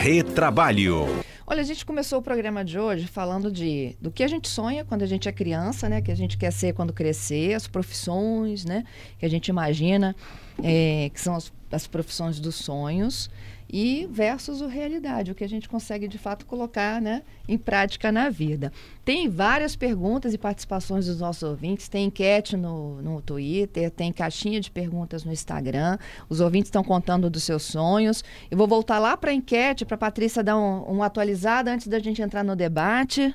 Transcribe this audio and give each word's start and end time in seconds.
Retrabalho. 0.00 1.06
Olha, 1.46 1.60
a 1.60 1.64
gente 1.64 1.84
começou 1.84 2.20
o 2.20 2.22
programa 2.22 2.64
de 2.64 2.78
hoje 2.78 3.06
falando 3.06 3.52
de 3.52 3.94
do 4.00 4.10
que 4.10 4.22
a 4.22 4.28
gente 4.28 4.48
sonha 4.48 4.82
quando 4.82 5.02
a 5.02 5.06
gente 5.06 5.28
é 5.28 5.32
criança, 5.32 5.90
né? 5.90 6.00
Que 6.00 6.10
a 6.10 6.14
gente 6.14 6.38
quer 6.38 6.50
ser 6.52 6.72
quando 6.72 6.90
crescer, 6.90 7.52
as 7.52 7.68
profissões, 7.68 8.64
né? 8.64 8.84
Que 9.18 9.26
a 9.26 9.28
gente 9.28 9.48
imagina 9.48 10.16
é, 10.62 11.10
que 11.12 11.20
são 11.20 11.34
as, 11.34 11.52
as 11.70 11.86
profissões 11.86 12.40
dos 12.40 12.56
sonhos 12.56 13.30
e 13.72 14.08
versus 14.10 14.60
a 14.62 14.66
realidade, 14.66 15.30
o 15.30 15.34
que 15.34 15.44
a 15.44 15.48
gente 15.48 15.68
consegue 15.68 16.08
de 16.08 16.18
fato 16.18 16.44
colocar 16.44 17.00
né, 17.00 17.22
em 17.46 17.56
prática 17.56 18.10
na 18.10 18.28
vida. 18.28 18.72
Tem 19.04 19.28
várias 19.28 19.76
perguntas 19.76 20.34
e 20.34 20.38
participações 20.38 21.06
dos 21.06 21.20
nossos 21.20 21.42
ouvintes, 21.44 21.88
tem 21.88 22.06
enquete 22.06 22.56
no, 22.56 23.00
no 23.00 23.22
Twitter, 23.22 23.90
tem 23.90 24.12
caixinha 24.12 24.60
de 24.60 24.70
perguntas 24.70 25.24
no 25.24 25.32
Instagram, 25.32 25.98
os 26.28 26.40
ouvintes 26.40 26.68
estão 26.68 26.82
contando 26.82 27.30
dos 27.30 27.44
seus 27.44 27.62
sonhos. 27.62 28.24
Eu 28.50 28.58
vou 28.58 28.66
voltar 28.66 28.98
lá 28.98 29.16
para 29.16 29.30
a 29.30 29.34
enquete, 29.34 29.84
para 29.84 29.94
a 29.94 29.98
Patrícia 29.98 30.42
dar 30.42 30.56
um, 30.56 30.82
uma 30.82 31.06
atualizada 31.06 31.72
antes 31.72 31.86
da 31.86 32.00
gente 32.00 32.20
entrar 32.20 32.42
no 32.42 32.56
debate. 32.56 33.34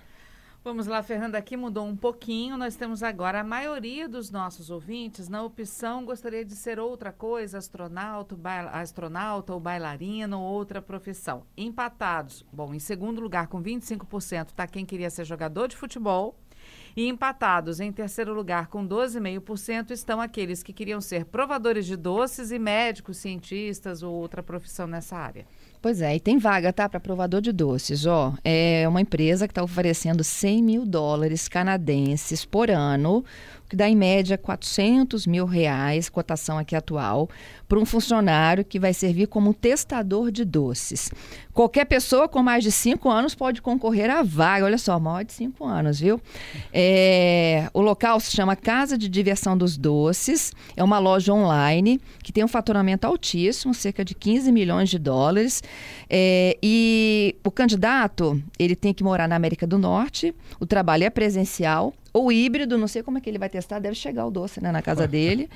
Vamos 0.66 0.88
lá, 0.88 1.04
Fernanda, 1.04 1.38
aqui 1.38 1.56
mudou 1.56 1.86
um 1.86 1.96
pouquinho. 1.96 2.58
Nós 2.58 2.76
temos 2.76 3.04
agora 3.04 3.42
a 3.42 3.44
maioria 3.44 4.10
dos 4.10 4.32
nossos 4.32 4.72
ouvintes 4.72 5.30
na 5.30 5.44
opção 5.44 6.04
gostaria 6.04 6.44
de 6.44 6.56
ser 6.56 6.80
outra 6.80 7.12
coisa, 7.12 7.60
astronauta, 7.60 8.36
astronauta 8.72 9.54
ou 9.54 9.60
bailarino 9.60 10.40
ou 10.40 10.44
outra 10.44 10.82
profissão. 10.82 11.44
Empatados. 11.56 12.44
Bom, 12.52 12.74
em 12.74 12.80
segundo 12.80 13.22
lugar, 13.22 13.46
com 13.46 13.62
25%, 13.62 14.48
está 14.48 14.66
quem 14.66 14.84
queria 14.84 15.12
ser 15.12 15.24
jogador 15.24 15.68
de 15.68 15.78
futebol. 15.78 16.36
E 16.98 17.08
empatados 17.08 17.80
em 17.80 17.92
terceiro 17.92 18.34
lugar, 18.34 18.66
com 18.66 18.88
12,5%, 18.88 19.92
estão 19.92 20.20
aqueles 20.20 20.64
que 20.64 20.74
queriam 20.74 21.00
ser 21.00 21.26
provadores 21.26 21.86
de 21.86 21.96
doces 21.96 22.50
e 22.52 22.58
médicos, 22.58 23.18
cientistas 23.18 24.02
ou 24.02 24.16
outra 24.16 24.42
profissão 24.42 24.88
nessa 24.88 25.16
área. 25.16 25.46
Pois 25.86 26.02
é, 26.02 26.16
e 26.16 26.20
tem 26.20 26.40
vaga, 26.40 26.74
tá? 26.74 26.90
Para 26.90 27.00
provador 27.00 27.42
de 27.42 27.52
doces. 27.52 28.08
Ó, 28.08 28.34
é 28.44 28.88
uma 28.88 29.02
empresa 29.02 29.48
que 29.48 29.52
está 29.52 29.62
oferecendo 29.62 30.24
100 30.24 30.64
mil 30.64 30.84
dólares 30.84 31.48
canadenses 31.48 32.44
por 32.44 32.72
ano 32.72 33.24
que 33.70 33.76
dá 33.76 33.90
em 33.90 33.96
média 33.96 34.38
400 34.38 35.26
mil 35.26 35.46
reais, 35.46 36.10
cotação 36.10 36.58
aqui 36.58 36.76
atual, 36.76 37.30
para 37.68 37.80
um 37.80 37.86
funcionário 37.86 38.64
que 38.64 38.80
vai 38.80 38.94
servir 38.94 39.28
como 39.28 39.54
testador 39.54 40.32
de 40.32 40.46
doces. 40.46 41.12
Qualquer 41.52 41.86
pessoa 41.86 42.28
com 42.28 42.44
mais 42.44 42.64
de 42.64 42.72
5 42.72 43.10
anos 43.10 43.34
pode 43.34 43.62
concorrer 43.62 44.10
à 44.10 44.22
vaga. 44.22 44.66
Olha 44.66 44.78
só, 44.78 45.00
maior 45.00 45.24
de 45.24 45.34
5 45.34 45.66
anos, 45.66 46.00
viu? 46.00 46.22
É, 46.72 47.70
o 47.74 47.82
local 47.82 48.20
se 48.20 48.36
chama 48.36 48.56
Casa 48.56 48.98
de 48.98 49.10
Diversão 49.10 49.58
dos 49.58 49.78
Doces. 49.78 50.54
É 50.76 50.84
uma 50.84 51.00
loja 51.00 51.34
online 51.34 52.00
que 52.22 52.32
tem 52.32 52.44
um 52.44 52.48
faturamento 52.48 53.08
altíssimo, 53.08 53.74
cerca 53.74 54.06
de 54.06 54.14
15 54.14 54.52
milhões 54.52 54.90
de 54.90 55.00
dólares. 55.00 55.64
É, 56.10 56.58
e 56.62 57.36
o 57.44 57.50
candidato, 57.50 58.42
ele 58.60 58.76
tem 58.76 58.94
que 58.94 59.04
morar 59.04 59.28
na 59.28 59.36
América 59.36 59.66
do 59.66 59.80
Norte. 59.80 60.36
O 60.60 60.66
trabalho 60.66 61.04
é 61.04 61.10
presencial 61.10 61.94
ou 62.16 62.32
híbrido, 62.32 62.78
não 62.78 62.88
sei 62.88 63.04
como 63.04 63.18
é 63.18 63.22
que 63.22 63.30
ele 63.30 63.38
vai 63.38 63.50
testar, 63.50 63.78
deve 63.78 63.94
chegar 63.94 64.26
o 64.26 64.32
doce 64.32 64.64
né, 64.64 64.72
na 64.72 64.82
casa 64.82 65.06
dele. 65.06 65.50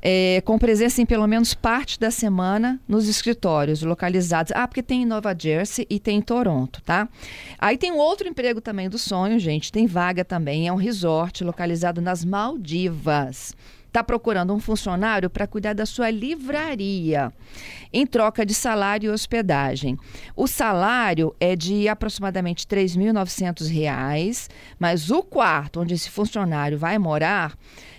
É, 0.00 0.40
com 0.44 0.56
presença 0.56 1.02
em 1.02 1.06
pelo 1.06 1.26
menos 1.26 1.52
parte 1.52 1.98
da 1.98 2.12
semana 2.12 2.78
nos 2.86 3.08
escritórios 3.08 3.82
localizados. 3.82 4.52
Ah, 4.54 4.68
porque 4.68 4.84
tem 4.84 5.02
em 5.02 5.04
Nova 5.04 5.34
Jersey 5.36 5.84
e 5.90 5.98
tem 5.98 6.18
em 6.18 6.22
Toronto, 6.22 6.80
tá? 6.82 7.08
Aí 7.58 7.76
tem 7.76 7.90
um 7.90 7.98
outro 7.98 8.28
emprego 8.28 8.60
também 8.60 8.88
do 8.88 8.98
sonho, 8.98 9.36
gente. 9.40 9.72
Tem 9.72 9.84
vaga 9.84 10.24
também, 10.24 10.68
é 10.68 10.72
um 10.72 10.76
resort 10.76 11.42
localizado 11.42 12.00
nas 12.00 12.24
Maldivas 12.24 13.52
está 13.96 14.04
procurando 14.04 14.52
um 14.52 14.60
funcionário 14.60 15.30
para 15.30 15.46
cuidar 15.46 15.72
da 15.72 15.86
sua 15.86 16.10
livraria, 16.10 17.32
em 17.90 18.06
troca 18.06 18.44
de 18.44 18.52
salário 18.52 19.08
e 19.08 19.10
hospedagem. 19.10 19.96
O 20.36 20.46
salário 20.46 21.34
é 21.40 21.56
de 21.56 21.88
aproximadamente 21.88 22.66
R$ 22.70 22.84
3.900, 22.84 24.50
mas 24.78 25.10
o 25.10 25.22
quarto 25.22 25.80
onde 25.80 25.94
esse 25.94 26.10
funcionário 26.10 26.76
vai 26.76 26.98
morar 26.98 27.56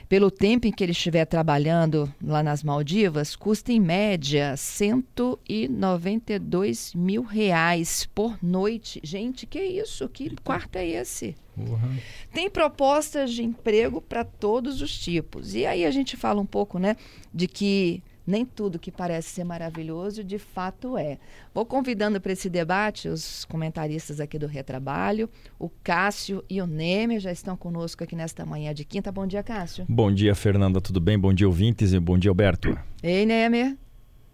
pelo 0.10 0.30
tempo 0.32 0.66
em 0.68 0.72
que 0.72 0.84
ele 0.84 0.94
estiver 0.94 1.26
trabalhando 1.26 2.12
lá 2.24 2.42
nas 2.42 2.64
Maldivas, 2.64 3.36
custa 3.36 3.72
em 3.72 3.80
média 3.80 4.56
192 4.56 6.94
mil 6.94 7.24
reais 7.24 8.08
por 8.16 8.38
noite. 8.42 9.02
Gente, 9.04 9.46
que 9.46 9.62
isso? 9.62 10.08
Que 10.10 10.36
quarto 10.44 10.78
é 10.78 10.88
esse? 10.88 11.36
Uhum. 11.58 11.98
Tem 12.32 12.50
propostas 12.50 13.34
de 13.34 13.44
emprego 13.44 14.02
para 14.02 14.24
todos 14.24 14.82
os 14.82 14.98
tipos. 14.98 15.54
E 15.56 15.66
aí 15.66 15.86
a 15.86 15.92
gente 15.92 16.16
fala 16.16 16.40
um 16.40 16.46
pouco, 16.46 16.80
né, 16.80 16.96
de 17.34 17.48
que 17.48 18.02
nem 18.28 18.46
tudo 18.46 18.78
que 18.78 18.92
parece 18.92 19.30
ser 19.30 19.46
maravilhoso 19.46 20.24
de 20.24 20.38
fato 20.38 20.98
é. 20.98 21.18
Vou 21.54 21.66
convidando 21.66 22.20
para 22.20 22.34
esse 22.34 22.50
debate 22.50 23.08
os 23.08 23.46
comentaristas 23.46 24.20
aqui 24.20 24.38
do 24.38 24.46
Retrabalho, 24.46 25.30
o 25.58 25.70
Cássio 25.84 26.44
e 26.50 26.62
o 26.62 26.68
Nemer 26.68 27.20
já 27.22 27.32
estão 27.32 27.56
conosco 27.56 28.04
aqui 28.04 28.16
nesta 28.16 28.46
manhã 28.46 28.74
de 28.74 28.84
quinta. 28.84 29.12
Bom 29.12 29.26
dia, 29.26 29.42
Cássio. 29.42 29.86
Bom 29.88 30.14
dia, 30.14 30.36
Fernanda, 30.36 30.82
tudo 30.82 31.00
bem? 31.00 31.18
Bom 31.18 31.34
dia, 31.34 31.48
ouvintes, 31.48 31.94
e 31.94 32.00
bom 32.00 32.18
dia, 32.18 32.30
Alberto. 32.30 32.78
Ei, 33.02 33.26
Nemer. 33.26 33.78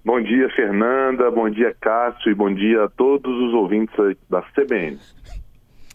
Bom 0.04 0.22
dia, 0.22 0.50
Fernanda, 0.50 1.32
bom 1.32 1.50
dia, 1.50 1.74
Cássio, 1.80 2.32
e 2.32 2.36
bom 2.36 2.54
dia 2.54 2.84
a 2.84 2.90
todos 2.90 3.32
os 3.32 3.54
ouvintes 3.54 3.96
da 4.30 4.42
CBN. 4.42 4.98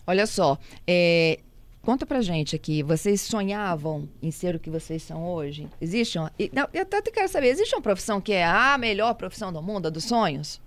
Olha 0.06 0.26
só, 0.26 0.56
é, 0.86 1.41
Conta 1.88 2.04
pra 2.04 2.21
gente 2.21 2.54
aqui, 2.54 2.82
vocês 2.82 3.22
sonhavam 3.22 4.06
em 4.21 4.31
ser 4.31 4.54
o 4.54 4.59
que 4.59 4.69
vocês 4.69 5.03
são 5.03 5.26
hoje? 5.26 5.66
Existe 5.81 6.19
uma, 6.19 6.31
não, 6.53 6.69
eu 6.71 6.82
até 6.82 7.00
quero 7.00 7.28
saber, 7.31 7.49
existe 7.49 7.75
uma 7.75 7.81
profissão 7.81 8.21
que 8.21 8.31
é 8.31 8.44
a 8.44 8.76
melhor 8.76 9.15
profissão 9.15 9.50
do 9.50 9.62
mundo, 9.62 9.87
a 9.87 9.91
dos 9.91 10.04
sonhos? 10.04 10.60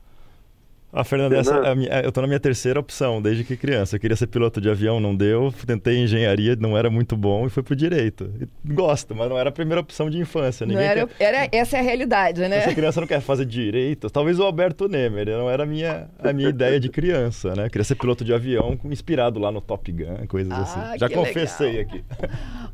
A 0.93 1.05
Fernanda, 1.05 1.37
essa, 1.37 1.55
a 1.71 1.73
minha, 1.73 1.89
eu 2.01 2.09
estou 2.09 2.21
na 2.21 2.27
minha 2.27 2.39
terceira 2.39 2.77
opção 2.77 3.21
desde 3.21 3.45
que 3.45 3.55
criança. 3.55 3.95
Eu 3.95 3.99
queria 3.99 4.15
ser 4.17 4.27
piloto 4.27 4.59
de 4.59 4.69
avião, 4.69 4.99
não 4.99 5.15
deu. 5.15 5.53
Tentei 5.65 5.99
engenharia, 5.99 6.57
não 6.57 6.77
era 6.77 6.89
muito 6.89 7.15
bom 7.15 7.47
e 7.47 7.49
fui 7.49 7.63
pro 7.63 7.75
direito. 7.75 8.29
Gosto, 8.65 9.15
mas 9.15 9.29
não 9.29 9.37
era 9.37 9.49
a 9.49 9.51
primeira 9.53 9.79
opção 9.79 10.09
de 10.09 10.17
infância. 10.17 10.65
Ninguém 10.65 10.83
era, 10.83 11.07
quer... 11.07 11.23
era, 11.23 11.49
essa 11.53 11.77
é 11.77 11.79
a 11.79 11.83
realidade, 11.83 12.41
né? 12.41 12.57
Essa 12.57 12.75
criança 12.75 12.99
não 12.99 13.07
quer 13.07 13.21
fazer 13.21 13.45
direito. 13.45 14.09
Talvez 14.09 14.37
o 14.37 14.43
Alberto 14.43 14.89
Nemer, 14.89 15.29
não 15.29 15.49
era 15.49 15.63
a 15.63 15.65
minha, 15.65 16.09
a 16.19 16.33
minha 16.33 16.49
ideia 16.49 16.77
de 16.77 16.89
criança, 16.89 17.55
né? 17.55 17.67
Eu 17.67 17.69
queria 17.69 17.85
ser 17.85 17.95
piloto 17.95 18.25
de 18.25 18.33
avião, 18.33 18.77
inspirado 18.83 19.39
lá 19.39 19.49
no 19.49 19.61
Top 19.61 19.89
Gun, 19.89 20.27
coisas 20.27 20.51
ah, 20.51 20.61
assim. 20.61 20.99
Já 20.99 21.09
confessei 21.09 21.71
legal. 21.71 21.83
aqui. 21.83 22.03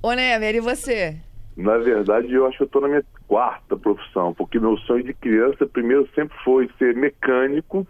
Ô 0.02 0.12
Nemer, 0.14 0.56
e 0.56 0.60
você? 0.60 1.18
Na 1.56 1.78
verdade, 1.78 2.32
eu 2.32 2.46
acho 2.48 2.58
que 2.58 2.64
eu 2.64 2.68
estou 2.68 2.82
na 2.82 2.88
minha 2.88 3.04
quarta 3.28 3.76
profissão, 3.76 4.34
porque 4.34 4.60
meu 4.60 4.78
sonho 4.78 5.04
de 5.04 5.14
criança, 5.14 5.66
primeiro, 5.66 6.08
sempre 6.14 6.36
foi 6.44 6.70
ser 6.78 6.96
mecânico 6.96 7.86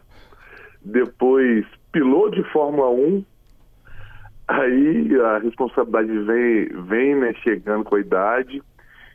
depois 0.87 1.65
piloto 1.91 2.35
de 2.35 2.43
Fórmula 2.51 2.89
1, 2.89 3.25
aí 4.47 5.21
a 5.21 5.39
responsabilidade 5.39 6.19
vem, 6.19 6.83
vem 6.83 7.15
né, 7.15 7.33
chegando 7.43 7.83
com 7.83 7.95
a 7.95 7.99
idade 7.99 8.61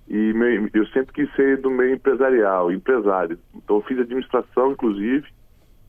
e 0.09 0.33
meu, 0.35 0.69
eu 0.75 0.87
sempre 0.89 1.15
quis 1.15 1.35
ser 1.35 1.59
do 1.59 1.71
meio 1.71 1.95
empresarial, 1.95 2.71
empresário. 2.71 3.39
Então 3.55 3.77
eu 3.77 3.83
fiz 3.83 3.99
administração, 3.99 4.73
inclusive, 4.73 5.27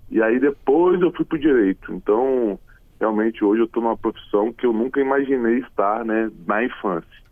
e 0.09 0.21
aí 0.21 0.39
depois 0.39 1.01
eu 1.01 1.11
fui 1.11 1.25
para 1.25 1.35
o 1.35 1.41
direito. 1.41 1.93
Então, 1.93 2.57
realmente 2.99 3.43
hoje 3.43 3.61
eu 3.61 3.65
estou 3.65 3.83
numa 3.83 3.97
profissão 3.97 4.53
que 4.53 4.65
eu 4.65 4.71
nunca 4.71 5.01
imaginei 5.01 5.59
estar 5.59 6.05
né, 6.05 6.31
na 6.47 6.63
infância. 6.63 7.23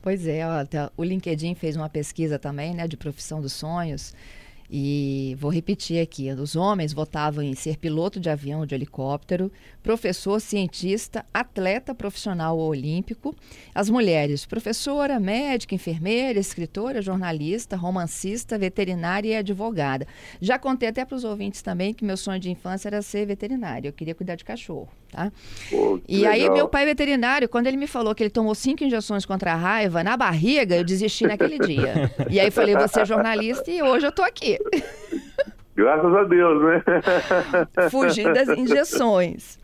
Pois 0.00 0.26
é, 0.28 0.46
ó, 0.46 0.64
tá, 0.64 0.92
o 0.96 1.02
LinkedIn 1.02 1.56
fez 1.56 1.74
uma 1.76 1.88
pesquisa 1.88 2.38
também, 2.38 2.74
né, 2.74 2.86
de 2.86 2.96
profissão 2.96 3.40
dos 3.40 3.52
sonhos. 3.52 4.14
E 4.70 5.34
vou 5.38 5.50
repetir 5.50 6.00
aqui: 6.00 6.30
os 6.30 6.54
homens 6.54 6.92
votavam 6.92 7.42
em 7.42 7.54
ser 7.54 7.78
piloto 7.78 8.20
de 8.20 8.28
avião 8.28 8.60
ou 8.60 8.66
de 8.66 8.74
helicóptero, 8.74 9.50
professor, 9.82 10.40
cientista, 10.40 11.24
atleta 11.32 11.94
profissional 11.94 12.58
ou 12.58 12.68
olímpico. 12.68 13.34
As 13.74 13.88
mulheres, 13.88 14.44
professora, 14.44 15.18
médica, 15.18 15.74
enfermeira, 15.74 16.38
escritora, 16.38 17.00
jornalista, 17.00 17.76
romancista, 17.76 18.58
veterinária 18.58 19.30
e 19.30 19.36
advogada. 19.36 20.06
Já 20.40 20.58
contei 20.58 20.88
até 20.88 21.04
para 21.04 21.16
os 21.16 21.24
ouvintes 21.24 21.62
também 21.62 21.94
que 21.94 22.04
meu 22.04 22.16
sonho 22.16 22.38
de 22.38 22.50
infância 22.50 22.88
era 22.88 23.00
ser 23.00 23.26
veterinária. 23.26 23.88
Eu 23.88 23.92
queria 23.92 24.14
cuidar 24.14 24.34
de 24.34 24.44
cachorro, 24.44 24.88
tá? 25.10 25.32
Pô, 25.70 25.98
e 26.06 26.18
legal. 26.18 26.32
aí, 26.32 26.50
meu 26.50 26.68
pai 26.68 26.84
veterinário, 26.84 27.48
quando 27.48 27.68
ele 27.68 27.76
me 27.78 27.86
falou 27.86 28.14
que 28.14 28.22
ele 28.22 28.30
tomou 28.30 28.54
cinco 28.54 28.84
injeções 28.84 29.24
contra 29.24 29.52
a 29.54 29.56
raiva 29.56 30.04
na 30.04 30.16
barriga, 30.16 30.76
eu 30.76 30.84
desisti 30.84 31.26
naquele 31.26 31.58
dia. 31.58 32.12
E 32.30 32.38
aí 32.38 32.50
falei: 32.50 32.74
você 32.74 33.00
é 33.00 33.04
jornalista 33.06 33.70
e 33.70 33.82
hoje 33.82 34.06
eu 34.06 34.12
tô 34.12 34.22
aqui. 34.22 34.57
Graças 35.74 36.14
a 36.14 36.24
Deus, 36.24 36.62
né? 36.62 36.82
Fugir 37.90 38.32
das 38.32 38.48
injeções. 38.48 39.58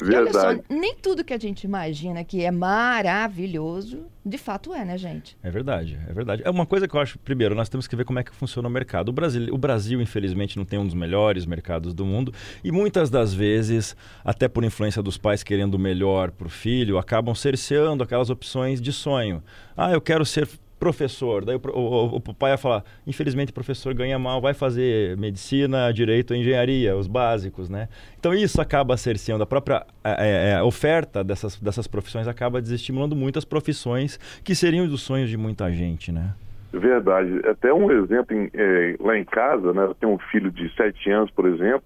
Verdade. 0.00 0.12
E 0.12 0.16
olha 0.16 0.32
só, 0.32 0.64
nem 0.68 0.94
tudo 0.94 1.24
que 1.24 1.34
a 1.34 1.38
gente 1.38 1.64
imagina 1.64 2.22
que 2.24 2.44
é 2.44 2.50
maravilhoso, 2.50 4.06
de 4.24 4.38
fato 4.38 4.72
é, 4.72 4.84
né, 4.84 4.96
gente? 4.96 5.36
É 5.42 5.50
verdade, 5.50 5.98
é 6.08 6.12
verdade. 6.12 6.42
É 6.44 6.50
uma 6.50 6.64
coisa 6.64 6.86
que 6.86 6.94
eu 6.94 7.00
acho, 7.00 7.18
primeiro, 7.18 7.54
nós 7.54 7.68
temos 7.68 7.86
que 7.88 7.96
ver 7.96 8.04
como 8.04 8.18
é 8.18 8.24
que 8.24 8.32
funciona 8.34 8.68
o 8.68 8.70
mercado. 8.70 9.08
O 9.08 9.12
Brasil, 9.12 9.52
o 9.52 9.58
Brasil, 9.58 10.00
infelizmente, 10.00 10.56
não 10.56 10.64
tem 10.64 10.78
um 10.78 10.84
dos 10.84 10.94
melhores 10.94 11.46
mercados 11.46 11.92
do 11.92 12.04
mundo 12.04 12.32
e 12.62 12.70
muitas 12.70 13.10
das 13.10 13.34
vezes, 13.34 13.96
até 14.24 14.46
por 14.48 14.64
influência 14.64 15.02
dos 15.02 15.18
pais 15.18 15.42
querendo 15.42 15.74
o 15.74 15.78
melhor 15.78 16.30
para 16.30 16.46
o 16.46 16.50
filho, 16.50 16.98
acabam 16.98 17.34
cerceando 17.34 18.02
aquelas 18.04 18.30
opções 18.30 18.80
de 18.80 18.92
sonho. 18.92 19.42
Ah, 19.76 19.92
eu 19.92 20.00
quero 20.00 20.24
ser 20.24 20.48
professor. 20.82 21.44
Daí 21.44 21.54
o, 21.54 21.78
o, 21.78 22.16
o, 22.16 22.34
pai 22.34 22.50
vai 22.50 22.58
falar, 22.58 22.82
infelizmente 23.06 23.52
professor 23.52 23.94
ganha 23.94 24.18
mal, 24.18 24.40
vai 24.40 24.52
fazer 24.52 25.16
medicina, 25.16 25.92
direito, 25.92 26.34
engenharia, 26.34 26.96
os 26.96 27.06
básicos, 27.06 27.70
né? 27.70 27.88
Então 28.18 28.34
isso 28.34 28.60
acaba 28.60 28.96
cerceando 28.96 29.44
a 29.44 29.46
própria 29.46 29.86
é, 30.02 30.54
é, 30.54 30.62
oferta 30.62 31.22
dessas, 31.22 31.56
dessas 31.60 31.86
profissões 31.86 32.26
acaba 32.26 32.60
desestimulando 32.60 33.14
muitas 33.14 33.44
profissões 33.44 34.18
que 34.42 34.56
seriam 34.56 34.88
dos 34.88 35.02
sonhos 35.02 35.30
de 35.30 35.36
muita 35.36 35.70
gente, 35.70 36.10
né? 36.10 36.34
Verdade. 36.72 37.40
Até 37.46 37.72
um 37.72 37.88
exemplo 37.92 38.36
em, 38.36 38.50
é, 38.52 38.96
lá 38.98 39.16
em 39.16 39.24
casa, 39.24 39.72
né? 39.72 39.84
Eu 39.84 39.94
tenho 39.94 40.12
um 40.12 40.18
filho 40.18 40.50
de 40.50 40.68
sete 40.74 41.08
anos, 41.12 41.30
por 41.30 41.46
exemplo, 41.46 41.84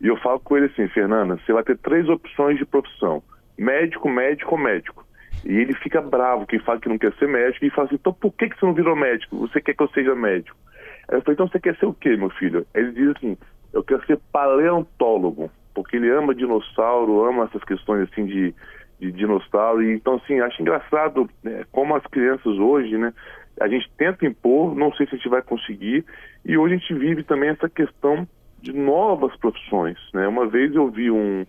e 0.00 0.06
eu 0.06 0.16
falo 0.16 0.40
com 0.40 0.56
ele 0.56 0.66
assim, 0.66 0.88
Fernanda, 0.88 1.38
você 1.44 1.52
vai 1.52 1.62
ter 1.62 1.76
três 1.76 2.08
opções 2.08 2.56
de 2.56 2.64
profissão: 2.64 3.22
médico, 3.58 4.08
médico, 4.08 4.56
médico. 4.56 5.04
E 5.44 5.52
ele 5.52 5.74
fica 5.74 6.00
bravo, 6.00 6.46
quem 6.46 6.58
fala 6.58 6.80
que 6.80 6.88
não 6.88 6.98
quer 6.98 7.12
ser 7.14 7.28
médico, 7.28 7.64
e 7.64 7.70
fala 7.70 7.86
assim, 7.86 7.96
então 7.96 8.12
por 8.12 8.32
que, 8.32 8.48
que 8.48 8.58
você 8.58 8.66
não 8.66 8.74
virou 8.74 8.94
médico? 8.94 9.36
Você 9.38 9.60
quer 9.60 9.74
que 9.74 9.82
eu 9.82 9.88
seja 9.88 10.14
médico? 10.14 10.56
Aí 11.08 11.16
eu 11.16 11.22
falei, 11.22 11.34
então 11.34 11.48
você 11.48 11.58
quer 11.58 11.76
ser 11.76 11.86
o 11.86 11.94
quê, 11.94 12.16
meu 12.16 12.30
filho? 12.30 12.66
Ele 12.74 12.92
diz 12.92 13.16
assim, 13.16 13.36
eu 13.72 13.82
quero 13.82 14.04
ser 14.06 14.18
paleontólogo, 14.32 15.50
porque 15.74 15.96
ele 15.96 16.10
ama 16.10 16.34
dinossauro, 16.34 17.24
ama 17.24 17.44
essas 17.44 17.64
questões 17.64 18.08
assim 18.10 18.26
de, 18.26 18.54
de 19.00 19.12
dinossauro, 19.12 19.82
e 19.82 19.94
então 19.94 20.16
assim, 20.16 20.40
acho 20.40 20.60
engraçado 20.60 21.28
né, 21.42 21.64
como 21.72 21.96
as 21.96 22.04
crianças 22.06 22.58
hoje, 22.58 22.98
né, 22.98 23.12
a 23.60 23.68
gente 23.68 23.90
tenta 23.96 24.26
impor, 24.26 24.74
não 24.74 24.92
sei 24.94 25.06
se 25.06 25.14
a 25.14 25.16
gente 25.16 25.28
vai 25.28 25.42
conseguir, 25.42 26.04
e 26.44 26.56
hoje 26.56 26.74
a 26.74 26.78
gente 26.78 26.94
vive 26.94 27.22
também 27.22 27.50
essa 27.50 27.68
questão 27.68 28.26
de 28.60 28.72
novas 28.72 29.34
profissões, 29.36 29.98
né? 30.12 30.28
Uma 30.28 30.46
vez 30.46 30.74
eu 30.74 30.90
vi 30.90 31.10
um, 31.10 31.46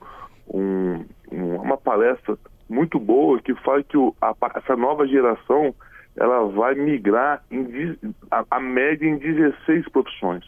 um, 0.54 1.06
uma 1.32 1.78
palestra 1.78 2.38
muito 2.72 2.98
boa 2.98 3.42
que 3.42 3.54
fala 3.56 3.84
que 3.84 3.98
o, 3.98 4.16
a, 4.22 4.34
essa 4.56 4.76
nova 4.78 5.06
geração 5.06 5.76
ela 6.16 6.46
vai 6.48 6.74
migrar 6.76 7.44
em, 7.52 7.98
a, 8.32 8.46
a, 8.50 8.60
média 8.60 9.06
em 9.06 9.18
16 9.18 9.90
profissões. 9.90 10.46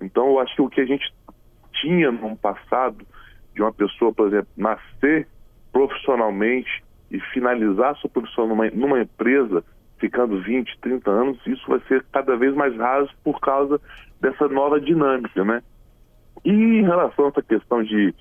Então, 0.00 0.28
eu 0.28 0.38
acho 0.40 0.54
que 0.54 0.62
o 0.62 0.68
que 0.68 0.80
a 0.80 0.86
gente 0.86 1.12
tinha 1.80 2.10
no 2.10 2.36
passado, 2.36 3.04
de 3.54 3.62
uma 3.62 3.72
pessoa, 3.72 4.12
por 4.12 4.28
exemplo, 4.28 4.48
nascer 4.56 5.26
profissionalmente 5.72 6.82
e 7.10 7.20
finalizar 7.32 7.96
sua 7.96 8.10
profissão 8.10 8.46
numa, 8.46 8.70
numa 8.70 9.00
empresa, 9.00 9.64
ficando 9.98 10.40
20, 10.40 10.78
30 10.80 11.10
anos, 11.10 11.38
isso 11.46 11.64
vai 11.68 11.80
ser 11.88 12.04
cada 12.12 12.36
vez 12.36 12.54
mais 12.54 12.76
raro 12.76 13.08
por 13.24 13.40
causa 13.40 13.80
dessa 14.20 14.48
nova 14.48 14.80
dinâmica, 14.80 15.44
né? 15.44 15.62
E 16.44 16.50
em 16.50 16.82
relação 16.82 17.26
a 17.26 17.28
essa 17.28 17.42
questão 17.42 17.82
de, 17.82 18.14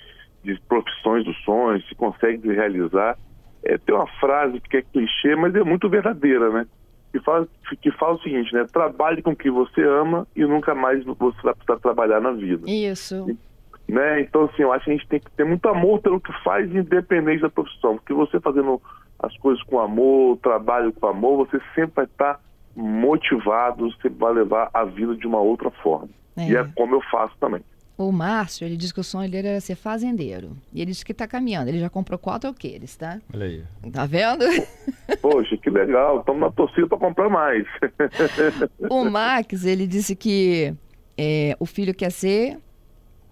de 0.44 0.60
profissões 0.62 1.24
dos 1.24 1.38
sonhos, 1.44 1.88
se 1.88 1.96
consegue 1.96 2.52
realizar, 2.52 3.18
é, 3.68 3.78
tem 3.78 3.94
uma 3.94 4.08
frase 4.20 4.60
que 4.62 4.78
é 4.78 4.82
clichê, 4.82 5.36
mas 5.36 5.54
é 5.54 5.64
muito 5.64 5.90
verdadeira, 5.90 6.50
né? 6.50 6.66
Que 7.12 7.20
fala, 7.20 7.48
que 7.82 7.92
fala 7.92 8.16
o 8.16 8.22
seguinte, 8.22 8.54
né? 8.54 8.66
Trabalhe 8.72 9.22
com 9.22 9.32
o 9.32 9.36
que 9.36 9.50
você 9.50 9.82
ama 9.84 10.26
e 10.36 10.46
nunca 10.46 10.74
mais 10.74 11.04
você 11.04 11.42
vai 11.44 11.54
precisar 11.54 11.80
trabalhar 11.80 12.22
na 12.22 12.32
vida. 12.32 12.70
Isso. 12.70 13.28
Né? 13.88 14.22
Então, 14.22 14.46
assim, 14.46 14.64
eu 14.64 14.72
acho 14.72 14.86
que 14.86 14.92
a 14.92 14.94
gente 14.94 15.08
tem 15.08 15.20
que 15.20 15.32
ter 15.32 15.46
muito 15.46 15.68
amor 15.68 16.00
pelo 16.00 16.20
que 16.20 16.32
faz, 16.44 16.74
independente 16.74 17.42
da 17.42 17.50
profissão. 17.50 17.96
Porque 17.96 18.14
você 18.14 18.40
fazendo 18.40 18.82
as 19.20 19.36
coisas 19.38 19.64
com 19.64 19.80
amor, 19.80 20.34
o 20.34 20.38
trabalho 20.38 20.94
com 20.94 21.08
amor, 21.08 21.48
você 21.48 21.60
sempre 21.74 21.96
vai 21.96 22.06
estar 22.06 22.40
motivado, 22.76 23.92
sempre 23.94 24.20
vai 24.20 24.34
levar 24.34 24.70
a 24.74 24.84
vida 24.84 25.16
de 25.16 25.26
uma 25.26 25.40
outra 25.40 25.72
forma. 25.72 26.10
É. 26.38 26.50
E 26.50 26.56
é 26.56 26.64
como 26.76 26.96
eu 26.96 27.02
faço 27.10 27.34
também. 27.40 27.62
O 27.98 28.12
Márcio, 28.12 28.64
ele 28.64 28.78
disse 28.78 28.94
que 28.94 29.00
o 29.00 29.04
sonho 29.04 29.30
dele 29.30 29.48
era 29.48 29.60
ser 29.60 29.76
fazendeiro. 29.76 30.56
E 30.72 30.82
ele 30.82 30.92
disse 30.92 31.04
que 31.04 31.14
está 31.14 31.28
caminhando. 31.28 31.70
Ele 31.70 31.80
já 31.80 31.90
comprou 31.90 32.20
quatro 32.20 32.48
alqueires, 32.48 32.96
tá? 32.96 33.20
Olha 33.34 33.46
aí. 33.46 33.64
Tá 33.92 34.06
vendo? 34.06 34.46
Poxa, 35.20 35.58
que 35.58 35.70
legal. 35.70 36.20
Estamos 36.20 36.42
na 36.42 36.52
torcida 36.52 36.88
para 36.88 37.00
comprar 37.00 37.28
mais. 37.28 37.66
o 38.88 39.04
Max, 39.06 39.66
ele 39.66 39.88
disse 39.88 40.16
que 40.16 40.76
é, 41.18 41.58
o 41.60 41.66
filho 41.66 41.94
quer 41.96 42.12
ser 42.12 42.60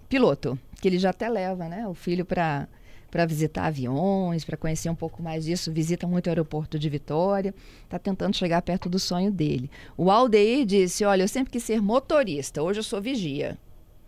piloto. 0.10 0.58
Que 0.82 0.88
ele 0.88 0.98
já 0.98 1.12
até 1.12 1.30
leva, 1.30 1.70
né? 1.70 1.88
O 1.88 1.94
filho 1.94 2.26
para 2.26 2.68
para 3.12 3.26
visitar 3.26 3.68
aviões, 3.68 4.44
para 4.44 4.58
conhecer 4.58 4.90
um 4.90 4.96
pouco 4.96 5.24
mais 5.24 5.46
disso, 5.46 5.72
visita 5.72 6.06
muito 6.06 6.28
o 6.28 6.30
aeroporto 6.30 6.78
de 6.78 6.90
Vitória, 6.90 7.56
está 7.86 7.98
tentando 7.98 8.36
chegar 8.36 8.62
perto 8.62 8.90
do 8.90 9.00
sonho 9.00 9.32
dele. 9.32 9.72
O 9.96 10.12
Aldeir 10.12 10.66
disse: 10.66 11.06
Olha, 11.06 11.24
eu 11.24 11.28
sempre 11.30 11.50
quis 11.50 11.64
ser 11.64 11.82
motorista, 11.82 12.62
hoje 12.62 12.80
eu 12.80 12.84
sou 12.84 13.02
vigia. 13.02 13.58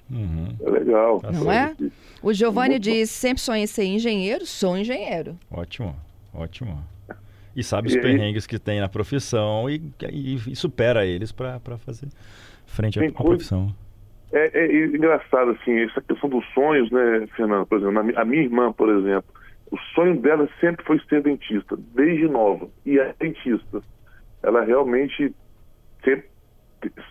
Uhum. 0.10 0.56
É 0.62 0.70
legal. 0.70 1.20
Tá 1.20 1.32
Não 1.32 1.52
é? 1.52 1.76
O 2.22 2.34
Giovanni 2.34 2.80
diz: 2.80 3.10
sempre 3.10 3.42
sonhei 3.42 3.68
ser 3.68 3.86
engenheiro, 3.86 4.46
sou 4.46 4.78
engenheiro. 4.78 5.38
Ótimo, 5.52 5.96
ótimo. 6.34 6.84
E 7.56 7.64
sabe 7.64 7.88
os 7.88 7.96
e 7.96 8.00
perrengues 8.00 8.44
aí? 8.44 8.50
que 8.50 8.60
tem 8.60 8.80
na 8.80 8.88
profissão 8.88 9.70
e, 9.70 9.82
e, 10.12 10.36
e 10.36 10.56
supera 10.56 11.06
eles 11.06 11.32
para 11.32 11.60
fazer 11.80 12.08
frente 12.66 13.00
à 13.00 13.12
profissão. 13.12 13.74
É, 14.32 14.60
é, 14.60 14.86
engraçado, 14.86 15.52
assim, 15.52 15.80
essa 15.80 16.02
questão 16.02 16.30
dos 16.30 16.46
sonhos, 16.54 16.92
né, 16.92 17.28
Fernando? 17.36 17.66
Por 17.66 17.80
exemplo, 17.80 18.00
a 18.16 18.26
minha 18.26 18.44
irmã, 18.44 18.72
por 18.74 18.90
exemplo, 18.90 19.34
o 19.72 19.78
sonho 19.96 20.20
dela 20.20 20.48
sempre 20.60 20.86
foi 20.86 21.00
ser 21.10 21.22
dentista, 21.24 21.78
desde 21.96 22.28
nova. 22.28 22.68
E 22.86 23.00
é 23.00 23.14
dentista. 23.20 23.82
Ela 24.44 24.64
realmente 24.64 25.34
sempre 26.04 26.28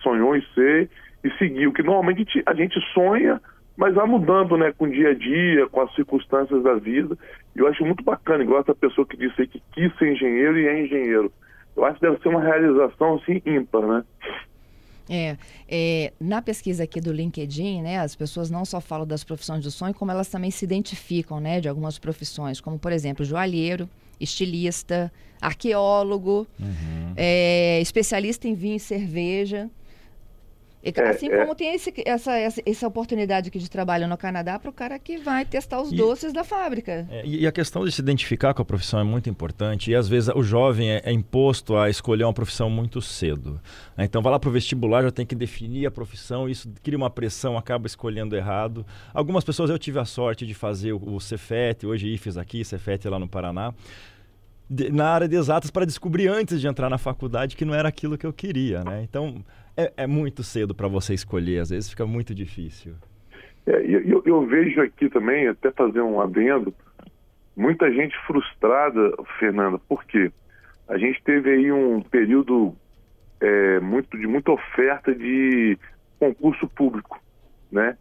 sonhou 0.01 0.35
em 0.35 0.41
ser 0.53 0.89
e 1.23 1.31
seguir. 1.37 1.67
O 1.67 1.73
que 1.73 1.83
normalmente 1.83 2.41
a 2.45 2.53
gente 2.53 2.79
sonha, 2.93 3.41
mas 3.75 3.93
vai 3.93 4.07
mudando 4.07 4.57
né, 4.57 4.73
com 4.77 4.85
o 4.85 4.91
dia 4.91 5.09
a 5.09 5.13
dia, 5.13 5.67
com 5.67 5.81
as 5.81 5.93
circunstâncias 5.95 6.63
da 6.63 6.75
vida. 6.75 7.17
E 7.55 7.59
eu 7.59 7.67
acho 7.67 7.85
muito 7.85 8.03
bacana, 8.03 8.43
igual 8.43 8.61
essa 8.61 8.75
pessoa 8.75 9.05
que 9.05 9.17
disse 9.17 9.41
aí 9.41 9.47
que 9.47 9.61
quis 9.73 9.95
ser 9.97 10.13
engenheiro 10.13 10.57
e 10.57 10.67
é 10.67 10.83
engenheiro. 10.83 11.31
Eu 11.75 11.85
acho 11.85 11.99
que 11.99 12.07
deve 12.07 12.21
ser 12.21 12.29
uma 12.29 12.41
realização 12.41 13.15
assim 13.15 13.41
ímpar, 13.45 13.85
né? 13.85 14.03
É, 15.09 15.37
é, 15.69 16.13
na 16.19 16.41
pesquisa 16.41 16.83
aqui 16.83 16.99
do 16.99 17.13
LinkedIn, 17.13 17.81
né, 17.81 17.99
as 17.99 18.13
pessoas 18.13 18.49
não 18.49 18.65
só 18.65 18.81
falam 18.81 19.07
das 19.07 19.23
profissões 19.23 19.63
do 19.63 19.71
sonho, 19.71 19.93
como 19.93 20.11
elas 20.11 20.27
também 20.27 20.51
se 20.51 20.65
identificam, 20.65 21.39
né, 21.39 21.61
de 21.61 21.69
algumas 21.69 21.97
profissões, 21.97 22.59
como 22.59 22.77
por 22.77 22.91
exemplo, 22.91 23.23
joalheiro, 23.23 23.89
estilista, 24.19 25.11
arqueólogo, 25.41 26.45
uhum. 26.59 27.13
é, 27.15 27.79
especialista 27.79 28.47
em 28.47 28.53
vinho 28.53 28.75
e 28.75 28.79
cerveja. 28.79 29.69
É, 30.83 31.09
assim 31.09 31.27
é, 31.27 31.39
como 31.39 31.55
tem 31.55 31.73
esse, 31.73 31.91
essa, 32.05 32.37
essa, 32.37 32.61
essa, 32.65 32.87
oportunidade 32.87 33.49
aqui 33.49 33.59
de 33.59 33.69
trabalho 33.69 34.07
no 34.07 34.15
Canadá 34.17 34.59
para 34.59 34.69
o 34.69 34.73
cara 34.73 34.97
que 34.99 35.17
vai 35.17 35.43
testar 35.43 35.81
os 35.81 35.91
e, 35.91 35.95
doces 35.95 36.31
da 36.31 36.43
fábrica. 36.43 37.05
É, 37.09 37.25
e 37.25 37.47
a 37.47 37.51
questão 37.51 37.83
de 37.83 37.91
se 37.91 37.99
identificar 37.99 38.53
com 38.53 38.61
a 38.61 38.65
profissão 38.65 38.99
é 38.99 39.03
muito 39.03 39.29
importante. 39.29 39.91
E 39.91 39.95
às 39.95 40.07
vezes 40.07 40.29
o 40.35 40.43
jovem 40.43 40.91
é, 40.91 41.01
é 41.03 41.11
imposto 41.11 41.75
a 41.75 41.89
escolher 41.89 42.23
uma 42.23 42.33
profissão 42.33 42.69
muito 42.69 43.01
cedo. 43.01 43.59
Né? 43.97 44.05
Então 44.05 44.21
vai 44.21 44.31
lá 44.31 44.39
para 44.39 44.49
o 44.49 44.51
vestibular, 44.51 45.03
já 45.03 45.11
tem 45.11 45.25
que 45.25 45.35
definir 45.35 45.85
a 45.87 45.91
profissão, 45.91 46.47
isso 46.47 46.69
cria 46.83 46.97
uma 46.97 47.09
pressão, 47.09 47.57
acaba 47.57 47.87
escolhendo 47.87 48.35
errado. 48.35 48.85
Algumas 49.13 49.43
pessoas 49.43 49.69
eu 49.69 49.79
tive 49.79 49.99
a 49.99 50.05
sorte 50.05 50.45
de 50.45 50.53
fazer 50.53 50.93
o, 50.93 51.15
o 51.15 51.19
Cefet, 51.19 51.85
hoje 51.85 52.07
IFES 52.13 52.37
aqui, 52.37 52.63
Cefet 52.63 53.09
lá 53.09 53.19
no 53.19 53.27
Paraná 53.27 53.73
de, 54.69 54.89
na 54.91 55.09
área 55.09 55.27
de 55.27 55.35
exatas 55.35 55.71
para 55.71 55.85
descobrir 55.85 56.27
antes 56.27 56.59
de 56.59 56.67
entrar 56.67 56.89
na 56.89 56.97
faculdade 56.97 57.55
que 57.55 57.65
não 57.65 57.73
era 57.73 57.87
aquilo 57.87 58.17
que 58.17 58.25
eu 58.25 58.33
queria, 58.33 58.83
né? 58.83 59.01
Então 59.03 59.43
é, 59.77 59.93
é 59.95 60.07
muito 60.07 60.43
cedo 60.43 60.73
para 60.73 60.87
você 60.87 61.13
escolher, 61.13 61.59
às 61.59 61.69
vezes 61.69 61.89
fica 61.89 62.05
muito 62.05 62.33
difícil. 62.33 62.95
É, 63.67 63.81
eu, 63.85 64.23
eu, 64.25 64.45
vejo 64.47 64.81
aqui 64.81 65.09
também, 65.09 65.47
até 65.47 65.71
fazer 65.71 66.01
um 66.01 66.19
adendo, 66.19 66.73
muita 67.55 67.91
gente 67.91 68.17
frustrada, 68.25 69.13
Fernanda, 69.39 69.77
por 69.77 70.03
quê? 70.05 70.31
A 70.87 70.97
gente 70.97 71.21
teve 71.23 71.51
aí 71.51 71.71
um 71.71 72.01
período 72.01 72.75
é, 73.39 73.79
muito, 73.79 74.17
de 74.17 74.25
muita 74.25 74.51
oferta 74.51 75.13
de 75.13 75.77
concurso 76.17 76.67
público, 76.69 77.21
né? 77.71 77.95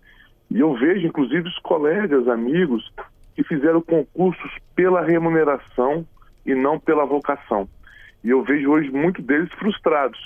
E 0.50 0.60
eu 0.60 0.74
vejo, 0.74 1.06
inclusive, 1.06 1.48
os 1.48 1.58
colegas, 1.58 2.28
amigos, 2.28 2.92
que 3.34 3.42
fizeram 3.42 3.82
concursos 3.82 4.50
pela 4.74 5.02
remuneração 5.02 6.06
e 6.46 6.54
não 6.54 6.78
pela 6.78 7.04
vocação. 7.04 7.68
E 8.22 8.30
eu 8.30 8.42
vejo 8.44 8.70
hoje 8.70 8.90
muitos 8.90 9.24
deles 9.24 9.52
frustrados. 9.54 10.18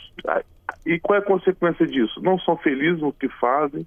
E 0.85 0.99
qual 0.99 1.19
é 1.19 1.23
a 1.23 1.25
consequência 1.25 1.87
disso? 1.87 2.21
Não 2.23 2.39
são 2.39 2.57
felizes 2.57 3.01
no 3.01 3.13
que 3.13 3.29
fazem, 3.29 3.87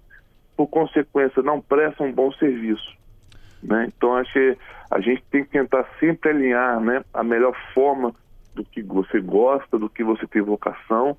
por 0.56 0.68
consequência, 0.68 1.42
não 1.42 1.60
prestam 1.60 2.08
um 2.08 2.12
bom 2.12 2.32
serviço. 2.34 2.96
Né? 3.62 3.92
Então, 3.96 4.16
acho 4.16 4.32
que 4.34 4.58
a 4.92 5.00
gente 5.00 5.24
tem 5.32 5.44
que 5.44 5.52
tentar 5.52 5.86
sempre 6.00 6.30
alinhar 6.30 6.80
né, 6.80 7.04
a 7.14 7.24
melhor 7.24 7.56
forma 7.74 8.14
do 8.54 8.64
que 8.64 8.84
você 8.84 9.20
gosta, 9.20 9.80
do 9.80 9.90
que 9.90 10.04
você 10.04 10.28
tem 10.28 10.42
vocação, 10.42 11.18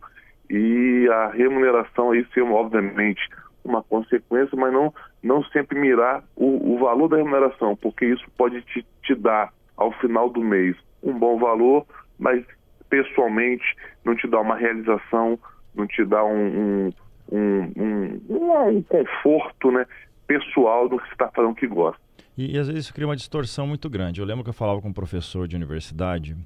e 0.48 1.08
a 1.10 1.28
remuneração 1.28 2.12
aí 2.12 2.24
ser, 2.32 2.42
obviamente, 2.42 3.28
uma 3.64 3.82
consequência, 3.82 4.56
mas 4.56 4.72
não, 4.72 4.94
não 5.22 5.42
sempre 5.44 5.78
mirar 5.78 6.22
o, 6.36 6.74
o 6.74 6.78
valor 6.78 7.08
da 7.08 7.16
remuneração, 7.16 7.74
porque 7.74 8.04
isso 8.04 8.24
pode 8.36 8.60
te, 8.62 8.86
te 9.02 9.14
dar, 9.14 9.52
ao 9.76 9.90
final 9.92 10.28
do 10.28 10.40
mês, 10.40 10.76
um 11.02 11.18
bom 11.18 11.38
valor, 11.38 11.84
mas 12.18 12.44
pessoalmente 12.88 13.64
não 14.04 14.14
te 14.14 14.28
dá 14.28 14.38
uma 14.40 14.54
realização, 14.54 15.38
não 15.74 15.86
te 15.86 16.04
dá 16.04 16.24
um, 16.24 16.88
um, 16.88 16.92
um, 17.32 17.72
um, 17.76 18.76
um 18.76 18.82
conforto 18.82 19.70
né, 19.70 19.86
pessoal 20.26 20.88
do 20.88 20.98
que 20.98 21.06
você 21.06 21.12
está 21.12 21.28
fazendo 21.28 21.54
que 21.54 21.66
gosta. 21.66 22.00
E, 22.36 22.56
e, 22.56 22.58
às 22.58 22.66
vezes 22.66 22.86
isso 22.86 22.94
cria 22.94 23.06
uma 23.06 23.16
distorção 23.16 23.66
muito 23.66 23.88
grande. 23.88 24.20
Eu 24.20 24.26
lembro 24.26 24.42
que 24.42 24.50
eu 24.50 24.54
falava 24.54 24.80
com 24.80 24.88
um 24.88 24.92
professor 24.92 25.46
de 25.46 25.54
universidade 25.54 26.36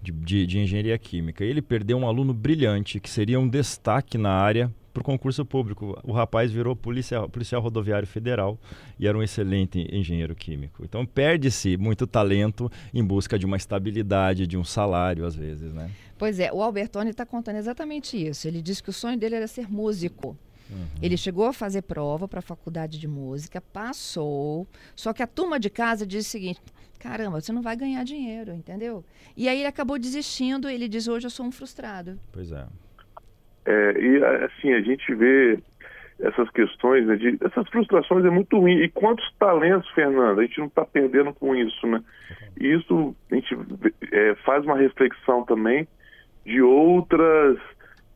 de, 0.00 0.12
de, 0.12 0.46
de 0.46 0.58
engenharia 0.58 0.96
química. 0.98 1.44
Ele 1.44 1.60
perdeu 1.60 1.98
um 1.98 2.06
aluno 2.06 2.32
brilhante, 2.32 3.00
que 3.00 3.10
seria 3.10 3.38
um 3.38 3.48
destaque 3.48 4.16
na 4.16 4.32
área 4.32 4.70
para 4.94 5.00
o 5.00 5.04
concurso 5.04 5.44
público. 5.44 5.98
O 6.04 6.12
rapaz 6.12 6.52
virou 6.52 6.76
policial, 6.76 7.28
policial 7.28 7.60
rodoviário 7.60 8.06
federal 8.06 8.56
e 8.98 9.08
era 9.08 9.18
um 9.18 9.22
excelente 9.22 9.86
engenheiro 9.92 10.34
químico. 10.36 10.84
Então 10.84 11.04
perde-se 11.04 11.76
muito 11.76 12.06
talento 12.06 12.70
em 12.94 13.04
busca 13.04 13.36
de 13.36 13.44
uma 13.44 13.56
estabilidade, 13.56 14.46
de 14.46 14.56
um 14.56 14.64
salário, 14.64 15.26
às 15.26 15.34
vezes, 15.34 15.74
né? 15.74 15.90
Pois 16.16 16.38
é, 16.38 16.52
o 16.52 16.62
Albertoni 16.62 17.10
está 17.10 17.26
contando 17.26 17.56
exatamente 17.56 18.16
isso. 18.16 18.46
Ele 18.46 18.62
disse 18.62 18.82
que 18.82 18.90
o 18.90 18.92
sonho 18.92 19.18
dele 19.18 19.34
era 19.34 19.48
ser 19.48 19.68
músico. 19.68 20.38
Uhum. 20.70 20.86
Ele 21.02 21.16
chegou 21.16 21.44
a 21.46 21.52
fazer 21.52 21.82
prova 21.82 22.28
para 22.28 22.38
a 22.38 22.42
faculdade 22.42 22.98
de 22.98 23.06
música, 23.06 23.60
passou, 23.60 24.66
só 24.96 25.12
que 25.12 25.22
a 25.22 25.26
turma 25.26 25.58
de 25.60 25.68
casa 25.68 26.06
disse 26.06 26.28
o 26.28 26.30
seguinte: 26.30 26.60
caramba, 26.98 27.40
você 27.40 27.52
não 27.52 27.60
vai 27.60 27.76
ganhar 27.76 28.02
dinheiro, 28.04 28.54
entendeu? 28.54 29.04
E 29.36 29.48
aí 29.48 29.58
ele 29.58 29.66
acabou 29.66 29.98
desistindo, 29.98 30.68
ele 30.68 30.88
diz: 30.88 31.08
hoje 31.08 31.26
eu 31.26 31.30
sou 31.30 31.44
um 31.44 31.52
frustrado. 31.52 32.18
Pois 32.32 32.50
é. 32.50 32.64
É 33.66 34.00
e 34.00 34.24
assim, 34.44 34.72
a 34.72 34.80
gente 34.80 35.14
vê 35.14 35.58
essas 36.20 36.48
questões, 36.50 37.06
né, 37.06 37.16
de, 37.16 37.36
essas 37.40 37.68
frustrações 37.68 38.24
é 38.24 38.30
muito 38.30 38.58
ruim. 38.58 38.78
E 38.82 38.88
quantos 38.88 39.24
talentos, 39.38 39.88
Fernando, 39.90 40.40
a 40.40 40.42
gente 40.44 40.58
não 40.58 40.66
está 40.66 40.84
perdendo 40.84 41.32
com 41.34 41.54
isso, 41.56 41.86
né? 41.86 42.02
E 42.60 42.72
isso 42.72 43.14
a 43.30 43.34
gente 43.34 43.56
é, 44.12 44.34
faz 44.44 44.64
uma 44.64 44.76
reflexão 44.76 45.44
também 45.44 45.88
de 46.44 46.62
outras 46.62 47.58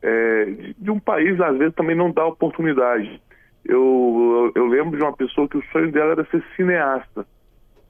é, 0.01 0.45
de, 0.45 0.75
de, 0.75 0.91
um 0.91 0.99
país, 0.99 1.39
às 1.41 1.57
vezes, 1.57 1.75
também 1.75 1.95
não 1.95 2.11
dá 2.11 2.25
oportunidade. 2.25 3.21
Eu, 3.65 4.51
eu, 4.55 4.63
eu, 4.63 4.67
lembro 4.67 4.97
de 4.97 5.03
uma 5.03 5.15
pessoa 5.15 5.47
que 5.47 5.57
o 5.57 5.63
sonho 5.71 5.91
dela 5.91 6.11
era 6.11 6.25
ser 6.25 6.43
cineasta. 6.55 7.25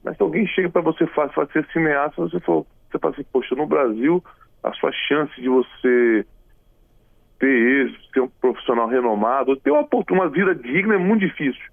Mas 0.02 0.16
se 0.16 0.22
alguém 0.22 0.46
chega 0.46 0.68
para 0.68 0.82
você 0.82 1.04
e 1.04 1.08
fala, 1.08 1.48
ser 1.52 1.64
cineasta, 1.72 2.20
você, 2.20 2.40
fala, 2.40 2.64
você 2.90 2.98
fala 2.98 3.14
assim, 3.14 3.26
poxa, 3.32 3.54
no 3.54 3.66
Brasil, 3.66 4.22
a 4.64 4.72
sua 4.72 4.90
chance 4.92 5.40
de 5.40 5.48
você 5.48 6.26
ter 7.40 7.86
êxito, 7.86 8.12
ser 8.12 8.20
um 8.20 8.28
profissional 8.28 8.86
renomado, 8.86 9.56
ter 9.56 9.72
uma, 9.72 9.88
uma 10.10 10.28
vida 10.28 10.54
digna 10.54 10.94
é 10.94 10.98
muito 10.98 11.26
difícil. 11.26 11.64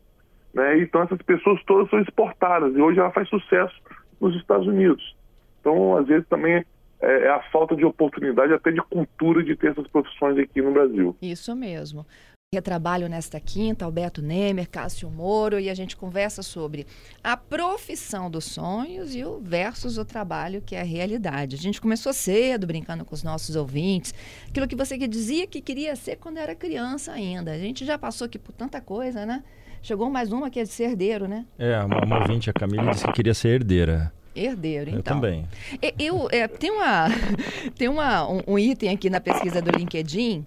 Né? 0.53 0.79
Então 0.79 1.03
essas 1.03 1.21
pessoas 1.21 1.61
todas 1.65 1.89
são 1.89 1.99
exportadas 1.99 2.75
e 2.75 2.81
hoje 2.81 2.99
ela 2.99 3.11
faz 3.11 3.29
sucesso 3.29 3.75
nos 4.19 4.35
Estados 4.35 4.65
Unidos. 4.65 5.15
Então, 5.59 5.97
às 5.97 6.07
vezes, 6.07 6.25
também 6.29 6.53
é, 6.53 6.65
é, 7.01 7.29
a 7.29 7.41
falta 7.51 7.75
de 7.75 7.85
oportunidade, 7.85 8.53
até 8.53 8.71
de 8.71 8.81
cultura 8.81 9.43
de 9.43 9.55
ter 9.55 9.71
essas 9.71 9.87
profissões 9.87 10.37
aqui 10.37 10.61
no 10.61 10.71
Brasil. 10.71 11.15
Isso 11.21 11.55
mesmo. 11.55 12.05
Retrabalho 12.55 13.09
nesta 13.09 13.41
quinta, 13.41 13.83
Alberto 13.83 14.21
Nemer, 14.21 14.69
Cássio 14.69 15.11
Moro, 15.11 15.59
e 15.59 15.69
a 15.69 15.73
gente 15.73 15.97
conversa 15.97 16.41
sobre 16.41 16.87
a 17.21 17.35
profissão 17.35 18.31
dos 18.31 18.45
sonhos 18.45 19.13
e 19.13 19.21
o 19.21 19.37
versus 19.41 19.97
o 19.97 20.05
trabalho 20.05 20.61
que 20.65 20.73
é 20.73 20.79
a 20.79 20.83
realidade. 20.85 21.57
A 21.57 21.59
gente 21.59 21.81
começou 21.81 22.13
cedo, 22.13 22.65
brincando 22.65 23.03
com 23.03 23.13
os 23.13 23.21
nossos 23.21 23.57
ouvintes, 23.57 24.13
aquilo 24.47 24.65
que 24.65 24.77
você 24.77 24.97
dizia 24.97 25.45
que 25.45 25.59
queria 25.59 25.93
ser 25.97 26.15
quando 26.15 26.37
era 26.37 26.55
criança 26.55 27.11
ainda. 27.11 27.51
A 27.51 27.57
gente 27.57 27.85
já 27.85 27.97
passou 27.97 28.23
aqui 28.23 28.39
por 28.39 28.53
tanta 28.53 28.79
coisa, 28.79 29.25
né? 29.25 29.43
Chegou 29.83 30.09
mais 30.09 30.31
uma 30.31 30.49
que 30.49 30.61
é 30.61 30.63
de 30.63 30.69
ser 30.69 30.83
herdeiro, 30.91 31.27
né? 31.27 31.45
É, 31.59 31.77
uma, 31.83 32.05
uma 32.05 32.19
ouvinte, 32.21 32.49
a 32.49 32.53
Camila, 32.53 32.91
disse 32.91 33.05
que 33.05 33.11
queria 33.11 33.33
ser 33.33 33.49
herdeira. 33.49 34.13
Herdeiro, 34.33 34.91
então. 34.91 34.99
Eu 34.99 35.03
também. 35.03 35.47
Eu, 35.99 36.29
é, 36.31 36.47
tem 36.47 36.71
uma, 36.71 37.07
tem 37.77 37.89
uma, 37.89 38.25
um, 38.25 38.41
um, 38.47 38.57
item 38.57 38.89
aqui 38.91 39.09
na 39.09 39.19
pesquisa 39.19 39.61
do 39.61 39.69
LinkedIn 39.77 40.45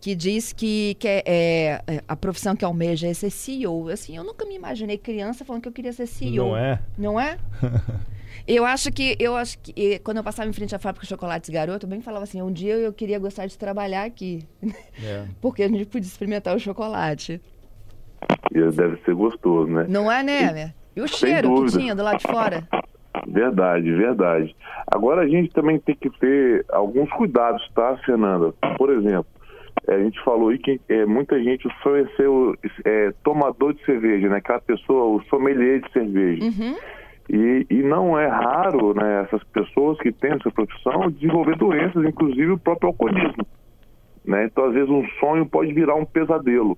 que 0.00 0.14
diz 0.14 0.52
que, 0.52 0.94
que 0.94 1.08
é, 1.08 1.22
é, 1.26 1.82
é, 1.86 2.02
a 2.06 2.16
profissão 2.16 2.54
que 2.54 2.64
almeja 2.64 3.08
é 3.08 3.14
ser 3.14 3.30
CEO. 3.30 3.88
Assim, 3.88 4.16
eu 4.16 4.24
nunca 4.24 4.44
me 4.44 4.54
imaginei 4.54 4.96
criança 4.96 5.44
falando 5.44 5.62
que 5.62 5.68
eu 5.68 5.72
queria 5.72 5.92
ser 5.92 6.06
CEO. 6.06 6.48
Não 6.48 6.56
é? 6.56 6.80
Não 6.96 7.20
é? 7.20 7.38
eu 8.46 8.64
acho 8.64 8.92
que 8.92 9.16
eu 9.18 9.36
acho 9.36 9.58
que 9.58 9.98
quando 10.00 10.18
eu 10.18 10.24
passava 10.24 10.48
em 10.48 10.52
frente 10.52 10.74
à 10.74 10.78
fábrica 10.78 11.04
de 11.04 11.08
chocolates 11.08 11.50
garoto, 11.50 11.86
eu 11.86 11.90
bem 11.90 12.00
falava 12.00 12.24
assim, 12.24 12.40
um 12.40 12.52
dia 12.52 12.74
eu 12.74 12.92
queria 12.92 13.18
gostar 13.18 13.46
de 13.46 13.58
trabalhar 13.58 14.04
aqui. 14.04 14.46
É. 15.02 15.24
Porque 15.40 15.62
a 15.62 15.68
gente 15.68 15.86
podia 15.86 16.06
experimentar 16.06 16.54
o 16.54 16.60
chocolate. 16.60 17.40
E 18.52 18.60
deve 18.70 18.96
ser 19.04 19.14
gostoso, 19.14 19.70
né? 19.70 19.86
Não 19.88 20.10
é, 20.10 20.22
né? 20.22 20.74
E 20.94 21.00
o 21.00 21.06
cheiro 21.06 21.64
que 21.64 21.72
tinha 21.72 21.94
do 21.94 22.02
lado 22.02 22.18
de 22.18 22.26
fora? 22.26 22.66
Verdade, 23.26 23.92
verdade. 23.92 24.56
Agora 24.86 25.22
a 25.22 25.28
gente 25.28 25.50
também 25.50 25.78
tem 25.80 25.94
que 25.94 26.08
ter 26.18 26.64
alguns 26.70 27.10
cuidados, 27.10 27.62
tá, 27.74 27.96
Fernanda? 28.04 28.54
Por 28.78 28.90
exemplo, 28.90 29.26
a 29.88 29.98
gente 29.98 30.22
falou 30.22 30.50
aí 30.50 30.58
que 30.58 30.80
é, 30.88 31.06
muita 31.06 31.42
gente 31.42 31.66
foi 31.82 32.06
ser 32.16 32.28
o 32.28 32.54
é, 32.84 33.12
tomador 33.24 33.72
de 33.72 33.84
cerveja, 33.84 34.28
né? 34.28 34.36
Aquela 34.36 34.60
pessoa, 34.60 35.16
o 35.16 35.22
sommelier 35.24 35.80
de 35.80 35.92
cerveja. 35.92 36.44
Uhum. 36.44 36.76
E, 37.30 37.66
e, 37.70 37.82
não 37.82 38.18
é 38.18 38.26
raro, 38.26 38.94
né, 38.94 39.22
essas 39.22 39.44
pessoas 39.44 39.98
que 39.98 40.10
têm 40.10 40.32
essa 40.32 40.50
profissão 40.50 41.10
desenvolver 41.10 41.56
doenças, 41.56 42.02
inclusive 42.02 42.52
o 42.52 42.58
próprio 42.58 42.88
alcoolismo. 42.88 43.46
Né? 44.24 44.44
Então, 44.44 44.64
às 44.64 44.72
vezes, 44.72 44.88
um 44.88 45.06
sonho 45.20 45.44
pode 45.44 45.72
virar 45.74 45.94
um 45.94 46.06
pesadelo. 46.06 46.76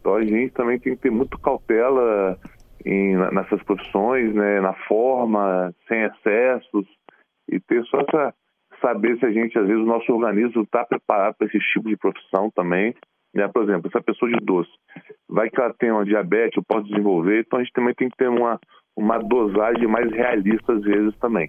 Então, 0.00 0.14
a 0.14 0.24
gente 0.24 0.50
também 0.52 0.78
tem 0.78 0.94
que 0.94 1.02
ter 1.02 1.10
muito 1.10 1.38
cautela 1.38 2.38
em, 2.84 3.16
nessas 3.30 3.62
profissões, 3.62 4.34
né, 4.34 4.60
na 4.60 4.72
forma, 4.86 5.74
sem 5.86 6.02
excessos, 6.02 6.86
e 7.50 7.60
ter 7.60 7.84
só 7.84 8.00
essa 8.00 8.34
saber 8.80 9.18
se 9.18 9.26
a 9.26 9.30
gente, 9.30 9.58
às 9.58 9.66
vezes, 9.66 9.82
o 9.82 9.86
nosso 9.86 10.12
organismo 10.12 10.62
está 10.62 10.84
preparado 10.84 11.34
para 11.36 11.46
esse 11.46 11.58
tipo 11.72 11.88
de 11.88 11.96
profissão 11.96 12.50
também. 12.54 12.94
Né? 13.34 13.46
Por 13.48 13.62
exemplo, 13.62 13.88
essa 13.88 14.02
pessoa 14.02 14.30
de 14.30 14.38
doce, 14.44 14.70
vai 15.28 15.50
que 15.50 15.60
ela 15.60 15.74
tem 15.78 15.90
uma 15.90 16.04
diabetes, 16.04 16.56
ou 16.56 16.64
pode 16.64 16.88
desenvolver, 16.88 17.40
então 17.40 17.58
a 17.58 17.62
gente 17.62 17.72
também 17.72 17.94
tem 17.94 18.08
que 18.08 18.16
ter 18.16 18.28
uma, 18.28 18.58
uma 18.96 19.18
dosagem 19.18 19.86
mais 19.86 20.10
realista, 20.10 20.72
às 20.72 20.82
vezes, 20.82 21.16
também. 21.18 21.48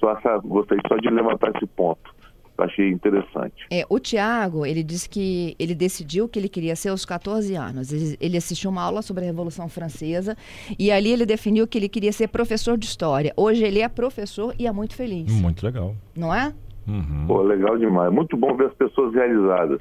Só 0.00 0.12
essa, 0.12 0.38
gostaria 0.38 0.82
só 0.88 0.96
de 0.96 1.10
levantar 1.10 1.52
esse 1.54 1.66
ponto 1.66 2.18
achei 2.64 2.90
interessante. 2.90 3.66
É, 3.70 3.84
o 3.88 3.98
Tiago, 3.98 4.66
ele 4.66 4.82
disse 4.82 5.08
que 5.08 5.54
ele 5.58 5.74
decidiu 5.74 6.28
que 6.28 6.38
ele 6.38 6.48
queria 6.48 6.74
ser 6.74 6.88
aos 6.88 7.04
14 7.04 7.54
anos. 7.54 7.92
Ele, 8.20 8.36
assistiu 8.36 8.70
uma 8.70 8.82
aula 8.82 9.02
sobre 9.02 9.24
a 9.24 9.26
Revolução 9.26 9.68
Francesa 9.68 10.36
e 10.78 10.90
ali 10.90 11.12
ele 11.12 11.26
definiu 11.26 11.66
que 11.66 11.78
ele 11.78 11.88
queria 11.88 12.12
ser 12.12 12.28
professor 12.28 12.76
de 12.76 12.86
história. 12.86 13.32
Hoje 13.36 13.64
ele 13.64 13.80
é 13.80 13.88
professor 13.88 14.54
e 14.58 14.66
é 14.66 14.72
muito 14.72 14.94
feliz. 14.94 15.30
Muito 15.30 15.64
legal. 15.64 15.94
Não 16.16 16.34
é? 16.34 16.52
Uhum. 16.88 17.26
Pô, 17.26 17.42
legal 17.42 17.76
demais. 17.76 18.12
Muito 18.12 18.36
bom 18.36 18.56
ver 18.56 18.66
as 18.66 18.74
pessoas 18.74 19.14
realizadas. 19.14 19.80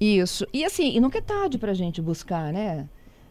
Isso. 0.00 0.46
E 0.52 0.64
assim, 0.64 0.96
e 0.96 1.00
nunca 1.00 1.18
é 1.18 1.20
tarde 1.20 1.58
para 1.58 1.72
a 1.72 1.74
gente 1.74 2.00
buscar, 2.00 2.52
né? 2.52 2.88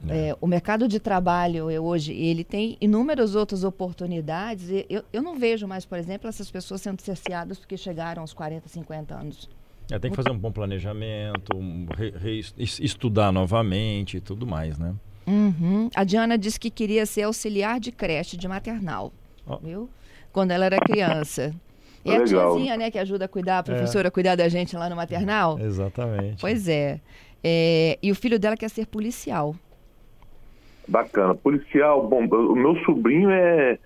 É. 0.10 0.30
É, 0.30 0.38
o 0.42 0.48
mercado 0.48 0.86
de 0.86 1.00
trabalho 1.00 1.66
hoje 1.82 2.12
ele 2.12 2.44
tem 2.44 2.78
inúmeras 2.82 3.36
outras 3.36 3.64
oportunidades. 3.64 4.70
Eu, 4.90 5.04
eu 5.14 5.22
não 5.22 5.38
vejo 5.38 5.66
mais, 5.66 5.86
por 5.86 5.98
exemplo, 5.98 6.28
essas 6.28 6.52
pessoas 6.52 6.82
sendo 6.82 7.02
cerceadas 7.02 7.58
porque 7.58 7.78
chegaram 7.78 8.22
aos 8.22 8.34
40, 8.34 8.68
50 8.68 9.16
anos. 9.16 9.50
É, 9.92 10.00
tem 10.00 10.12
que 10.12 10.18
fazer 10.18 10.32
um 10.32 10.38
bom 10.38 10.52
planejamento, 10.52 11.56
um, 11.56 11.86
re, 11.96 12.12
re, 12.12 12.40
estudar 12.58 13.32
novamente 13.32 14.18
e 14.18 14.22
tudo 14.22 14.46
mais, 14.46 14.78
né? 14.78 14.94
Uhum. 15.26 15.90
A 15.96 16.04
Diana 16.04 16.38
disse 16.38 16.60
que 16.60 16.70
queria 16.70 17.06
ser 17.06 17.24
auxiliar 17.24 17.80
de 17.80 17.92
creche 17.92 18.36
de 18.36 18.48
maternal, 18.48 19.14
oh. 19.46 19.58
viu? 19.58 19.90
Quando 20.32 20.52
ela 20.52 20.66
era 20.66 20.78
criança. 20.80 21.54
E 22.06 22.12
é 22.12 22.18
a 22.18 22.24
tiazinha, 22.24 22.78
né, 22.78 22.92
que 22.92 23.00
ajuda 23.00 23.26
a 23.26 23.28
cuidar, 23.28 23.58
a 23.58 23.60
é. 23.60 23.64
professora 23.64 24.08
é. 24.08 24.10
a 24.10 24.12
cuidar 24.12 24.36
da 24.36 24.50
gente 24.50 24.76
lá 24.76 24.90
no 24.90 24.96
maternal? 24.96 25.58
Exatamente. 25.60 26.42
Pois 26.42 26.68
é. 26.68 27.00
é. 27.44 27.98
E 28.02 28.12
o 28.12 28.16
filho 28.16 28.40
dela 28.40 28.58
quer 28.58 28.70
ser 28.70 28.86
policial. 28.88 29.56
Bacana. 30.88 31.34
Policial, 31.34 32.06
bom, 32.08 32.26
o 32.26 32.56
meu 32.56 32.76
sobrinho 32.84 33.30
é, 33.30 33.80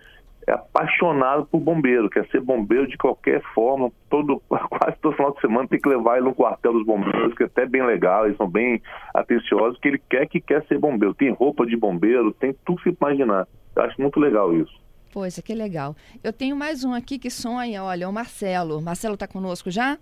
é, 0.47 0.51
apaixonado 0.51 1.45
por 1.45 1.59
bombeiro, 1.59 2.09
quer 2.09 2.25
ser 2.29 2.41
bombeiro 2.41 2.87
de 2.87 2.97
qualquer 2.97 3.41
forma. 3.53 3.91
Todo, 4.09 4.41
quase 4.49 4.97
todo 5.01 5.15
final 5.15 5.33
de 5.33 5.41
semana 5.41 5.67
tem 5.67 5.79
que 5.79 5.89
levar 5.89 6.17
ele 6.17 6.25
no 6.25 6.33
quartel 6.33 6.73
dos 6.73 6.85
bombeiros, 6.85 7.35
que 7.35 7.43
é 7.43 7.45
até 7.45 7.65
bem 7.65 7.85
legal, 7.85 8.25
eles 8.25 8.37
são 8.37 8.49
bem 8.49 8.81
atenciosos, 9.13 9.77
que 9.79 9.89
ele 9.89 10.01
quer 10.09 10.27
que 10.27 10.41
quer 10.41 10.65
ser 10.65 10.79
bombeiro. 10.79 11.13
Tem 11.13 11.31
roupa 11.31 11.65
de 11.65 11.77
bombeiro, 11.77 12.33
tem 12.33 12.55
tudo 12.65 12.81
que 12.81 12.89
se 12.89 12.97
imaginar. 12.99 13.47
Eu 13.75 13.83
acho 13.83 14.01
muito 14.01 14.19
legal 14.19 14.53
isso. 14.55 14.86
É, 15.25 15.41
que 15.41 15.53
legal. 15.53 15.95
Eu 16.23 16.31
tenho 16.31 16.55
mais 16.55 16.83
um 16.83 16.93
aqui 16.93 17.17
que 17.17 17.29
sonha, 17.29 17.83
olha, 17.83 18.07
o 18.07 18.13
Marcelo. 18.13 18.81
Marcelo 18.81 19.15
está 19.15 19.27
conosco 19.27 19.71
já? 19.71 19.97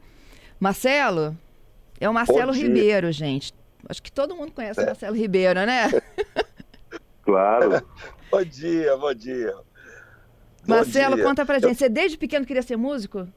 Marcelo? 0.59 1.37
É 1.99 2.09
o 2.09 2.13
Marcelo 2.13 2.51
Ribeiro, 2.51 3.11
gente. 3.11 3.53
Acho 3.87 4.01
que 4.01 4.11
todo 4.11 4.35
mundo 4.35 4.51
conhece 4.51 4.79
é. 4.79 4.83
o 4.83 4.85
Marcelo 4.87 5.15
Ribeiro, 5.15 5.65
né? 5.65 5.89
Claro. 7.23 7.83
bom 8.29 8.43
dia, 8.43 8.95
bom 8.97 9.13
dia. 9.13 9.55
Marcelo, 10.67 11.11
bom 11.11 11.15
dia. 11.15 11.25
conta 11.25 11.45
pra 11.45 11.59
gente. 11.59 11.69
Eu... 11.69 11.75
Você 11.75 11.89
desde 11.89 12.17
pequeno 12.17 12.45
queria 12.45 12.61
ser 12.61 12.77
músico? 12.77 13.27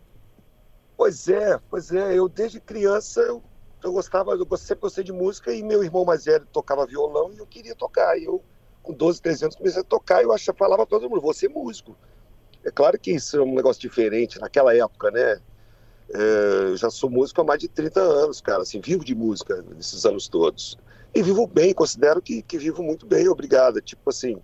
Pois 0.97 1.29
é, 1.29 1.59
pois 1.71 1.91
é. 1.93 2.19
Eu 2.19 2.29
desde 2.29 2.61
criança 2.61 3.21
eu, 3.21 3.43
eu 3.83 3.93
gostava, 3.93 4.33
eu 4.33 4.57
sempre 4.57 4.83
gostei 4.83 5.05
de 5.05 5.13
música 5.13 5.53
e 5.53 5.63
meu 5.63 5.83
irmão 5.83 6.05
mais 6.05 6.25
velho 6.25 6.47
tocava 6.53 6.87
violão 6.87 7.33
e 7.33 7.39
eu 7.39 7.47
queria 7.47 7.75
tocar. 7.75 8.19
E 8.19 8.25
eu, 8.25 8.43
com 8.89 8.95
12, 8.95 9.21
13 9.21 9.45
anos, 9.45 9.57
comecei 9.57 9.83
a 9.83 9.85
tocar 9.85 10.23
e 10.23 10.25
eu 10.25 10.33
achava, 10.33 10.57
falava 10.57 10.87
pra 10.87 10.99
todo 10.99 11.11
mundo, 11.11 11.21
vou 11.21 11.35
ser 11.35 11.51
músico. 11.51 11.95
É 12.65 12.71
claro 12.71 12.99
que 12.99 13.13
isso 13.13 13.37
é 13.37 13.43
um 13.43 13.55
negócio 13.55 13.83
diferente 13.83 14.41
naquela 14.41 14.75
época, 14.75 15.11
né? 15.11 15.39
É, 16.15 16.71
eu 16.71 16.77
já 16.77 16.89
sou 16.89 17.11
músico 17.11 17.43
há 17.43 17.45
mais 17.45 17.61
de 17.61 17.69
30 17.69 18.01
anos, 18.01 18.41
cara, 18.41 18.63
assim, 18.63 18.81
vivo 18.81 19.05
de 19.05 19.15
música 19.15 19.63
nesses 19.77 20.07
anos 20.07 20.27
todos. 20.27 20.79
E 21.15 21.23
vivo 21.23 21.47
bem, 21.47 21.75
considero 21.75 22.23
que, 22.23 22.41
que 22.41 22.57
vivo 22.57 22.83
muito 22.83 23.05
bem, 23.05 23.29
obrigada. 23.29 23.83
Tipo 23.83 24.09
assim, 24.09 24.41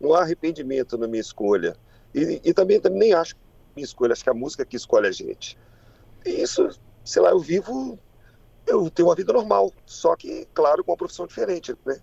não 0.00 0.14
há 0.14 0.22
arrependimento 0.22 0.96
na 0.96 1.06
minha 1.06 1.20
escolha. 1.20 1.76
E, 2.14 2.40
e 2.42 2.54
também, 2.54 2.80
também 2.80 2.98
nem 2.98 3.12
acho 3.12 3.36
minha 3.76 3.84
escolha, 3.84 4.12
acho 4.12 4.22
que 4.22 4.30
é 4.30 4.32
a 4.32 4.34
música 4.34 4.64
que 4.64 4.76
escolhe 4.76 5.06
a 5.06 5.12
gente. 5.12 5.58
E 6.24 6.30
isso, 6.42 6.66
sei 7.04 7.20
lá, 7.20 7.30
eu 7.30 7.38
vivo, 7.38 7.98
eu 8.66 8.88
tenho 8.90 9.08
uma 9.08 9.14
vida 9.14 9.34
normal, 9.34 9.70
só 9.84 10.16
que, 10.16 10.46
claro, 10.54 10.82
com 10.82 10.92
uma 10.92 10.96
profissão 10.96 11.26
diferente, 11.26 11.76
né? 11.84 12.00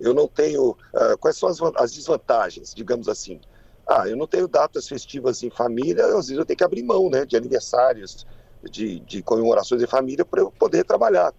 Eu 0.00 0.14
não 0.14 0.26
tenho. 0.26 0.70
Uh, 0.70 1.18
quais 1.18 1.36
são 1.36 1.48
as, 1.48 1.60
as, 1.76 1.92
desvantagens, 1.92 2.74
digamos 2.74 3.08
assim? 3.08 3.40
Ah, 3.86 4.08
eu 4.08 4.16
não 4.16 4.26
tenho 4.26 4.48
datas 4.48 4.88
festivas 4.88 5.42
em 5.42 5.50
família, 5.50 6.04
às 6.06 6.26
vezes 6.26 6.38
eu 6.38 6.46
tenho 6.46 6.56
que 6.56 6.64
abrir 6.64 6.82
mão, 6.82 7.10
né, 7.10 7.26
de 7.26 7.36
aniversários, 7.36 8.26
de, 8.70 9.00
de 9.00 9.22
comemorações 9.22 9.82
em 9.82 9.86
família 9.86 10.24
para 10.24 10.40
eu 10.40 10.50
poder 10.52 10.84
trabalhar, 10.84 11.32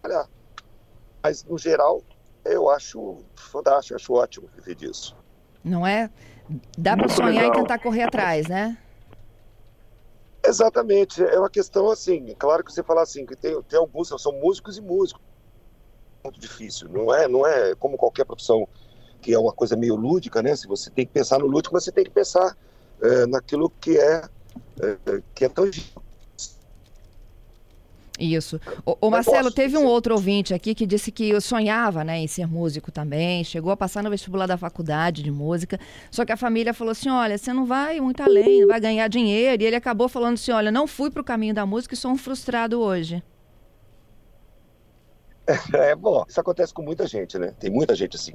trabalhar. 0.00 0.28
Mas, 1.22 1.42
no 1.44 1.58
geral, 1.58 2.02
eu 2.44 2.70
acho 2.70 3.18
fantástico, 3.34 3.96
acho 3.96 4.12
ótimo 4.12 4.48
viver 4.54 4.74
disso. 4.74 5.16
Não 5.64 5.86
é? 5.86 6.10
Dá 6.76 6.96
para 6.96 7.08
sonhar 7.08 7.44
legal. 7.44 7.52
e 7.52 7.56
tentar 7.56 7.78
correr 7.78 8.02
atrás, 8.02 8.46
né? 8.46 8.78
Exatamente. 10.46 11.24
É 11.24 11.38
uma 11.38 11.48
questão 11.48 11.90
assim, 11.90 12.34
claro 12.38 12.62
que 12.62 12.72
você 12.72 12.82
fala 12.82 13.02
assim, 13.02 13.24
que 13.24 13.34
tem, 13.34 13.60
tem 13.62 13.78
alguns, 13.78 14.08
são 14.20 14.32
músicos 14.32 14.76
e 14.76 14.82
músicos. 14.82 15.22
Muito 16.24 16.40
difícil, 16.40 16.88
não 16.88 17.14
é, 17.14 17.28
não 17.28 17.46
é 17.46 17.74
como 17.74 17.98
qualquer 17.98 18.24
profissão 18.24 18.66
que 19.20 19.32
é 19.32 19.38
uma 19.38 19.52
coisa 19.52 19.76
meio 19.76 19.94
lúdica, 19.94 20.42
né? 20.42 20.54
Se 20.56 20.66
você 20.66 20.90
tem 20.90 21.06
que 21.06 21.12
pensar 21.12 21.38
no 21.38 21.46
lúdico, 21.46 21.74
mas 21.74 21.84
você 21.84 21.92
tem 21.92 22.04
que 22.04 22.10
pensar 22.10 22.56
é, 23.02 23.26
naquilo 23.26 23.70
que 23.80 23.96
é, 23.98 24.22
é 24.80 25.22
que 25.34 25.44
é 25.44 25.48
tangível. 25.48 26.02
Isso. 28.18 28.60
O, 28.86 28.96
o 29.00 29.10
Marcelo, 29.10 29.50
teve 29.50 29.76
um 29.76 29.84
outro 29.84 30.14
ouvinte 30.14 30.54
aqui 30.54 30.74
que 30.74 30.86
disse 30.86 31.10
que 31.10 31.40
sonhava 31.40 32.04
né, 32.04 32.18
em 32.18 32.28
ser 32.28 32.46
músico 32.46 32.92
também, 32.92 33.42
chegou 33.42 33.72
a 33.72 33.76
passar 33.76 34.04
no 34.04 34.10
vestibular 34.10 34.46
da 34.46 34.56
faculdade 34.56 35.22
de 35.22 35.32
música, 35.32 35.80
só 36.10 36.24
que 36.24 36.30
a 36.30 36.36
família 36.36 36.72
falou 36.72 36.92
assim, 36.92 37.08
olha, 37.08 37.36
você 37.36 37.52
não 37.52 37.66
vai 37.66 38.00
muito 38.00 38.22
além, 38.22 38.60
não 38.60 38.68
vai 38.68 38.80
ganhar 38.80 39.08
dinheiro, 39.08 39.62
e 39.62 39.66
ele 39.66 39.76
acabou 39.76 40.08
falando 40.08 40.34
assim, 40.34 40.52
olha, 40.52 40.70
não 40.70 40.86
fui 40.86 41.10
para 41.10 41.22
o 41.22 41.24
caminho 41.24 41.54
da 41.54 41.66
música 41.66 41.94
e 41.94 41.96
sou 41.96 42.12
um 42.12 42.16
frustrado 42.16 42.80
hoje. 42.80 43.20
É, 45.74 45.94
bom, 45.94 46.24
isso 46.28 46.40
acontece 46.40 46.72
com 46.72 46.82
muita 46.82 47.06
gente, 47.06 47.38
né? 47.38 47.54
Tem 47.58 47.70
muita 47.70 47.94
gente 47.94 48.16
assim. 48.16 48.32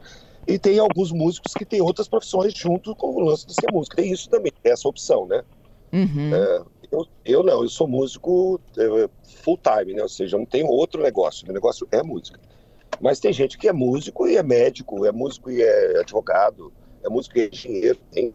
E 0.47 0.59
tem 0.59 0.79
alguns 0.79 1.11
músicos 1.11 1.53
que 1.53 1.65
têm 1.65 1.81
outras 1.81 2.07
profissões 2.07 2.53
junto 2.53 2.95
com 2.95 3.07
o 3.07 3.19
lance 3.19 3.45
de 3.47 3.53
ser 3.53 3.71
músico. 3.71 3.95
Tem 3.95 4.11
isso 4.11 4.29
também, 4.29 4.51
essa 4.63 4.87
opção, 4.87 5.25
né? 5.27 5.43
Uhum. 5.91 6.35
É, 6.35 6.63
eu, 6.91 7.05
eu 7.25 7.43
não, 7.43 7.63
eu 7.63 7.69
sou 7.69 7.87
músico 7.87 8.59
full 9.43 9.57
time, 9.57 9.93
né? 9.93 10.03
Ou 10.03 10.09
seja, 10.09 10.35
eu 10.35 10.39
não 10.39 10.45
tenho 10.45 10.67
outro 10.67 11.01
negócio. 11.01 11.45
Meu 11.45 11.53
negócio 11.53 11.87
é 11.91 12.03
música. 12.03 12.39
Mas 13.01 13.19
tem 13.19 13.31
gente 13.31 13.57
que 13.57 13.67
é 13.67 13.73
músico 13.73 14.27
e 14.27 14.37
é 14.37 14.43
médico, 14.43 15.05
é 15.05 15.11
músico 15.11 15.49
e 15.49 15.61
é 15.61 15.99
advogado, 15.99 16.71
é 17.03 17.09
músico 17.09 17.37
e 17.37 17.41
é 17.41 17.49
engenheiro. 17.51 17.99
Tem... 18.11 18.33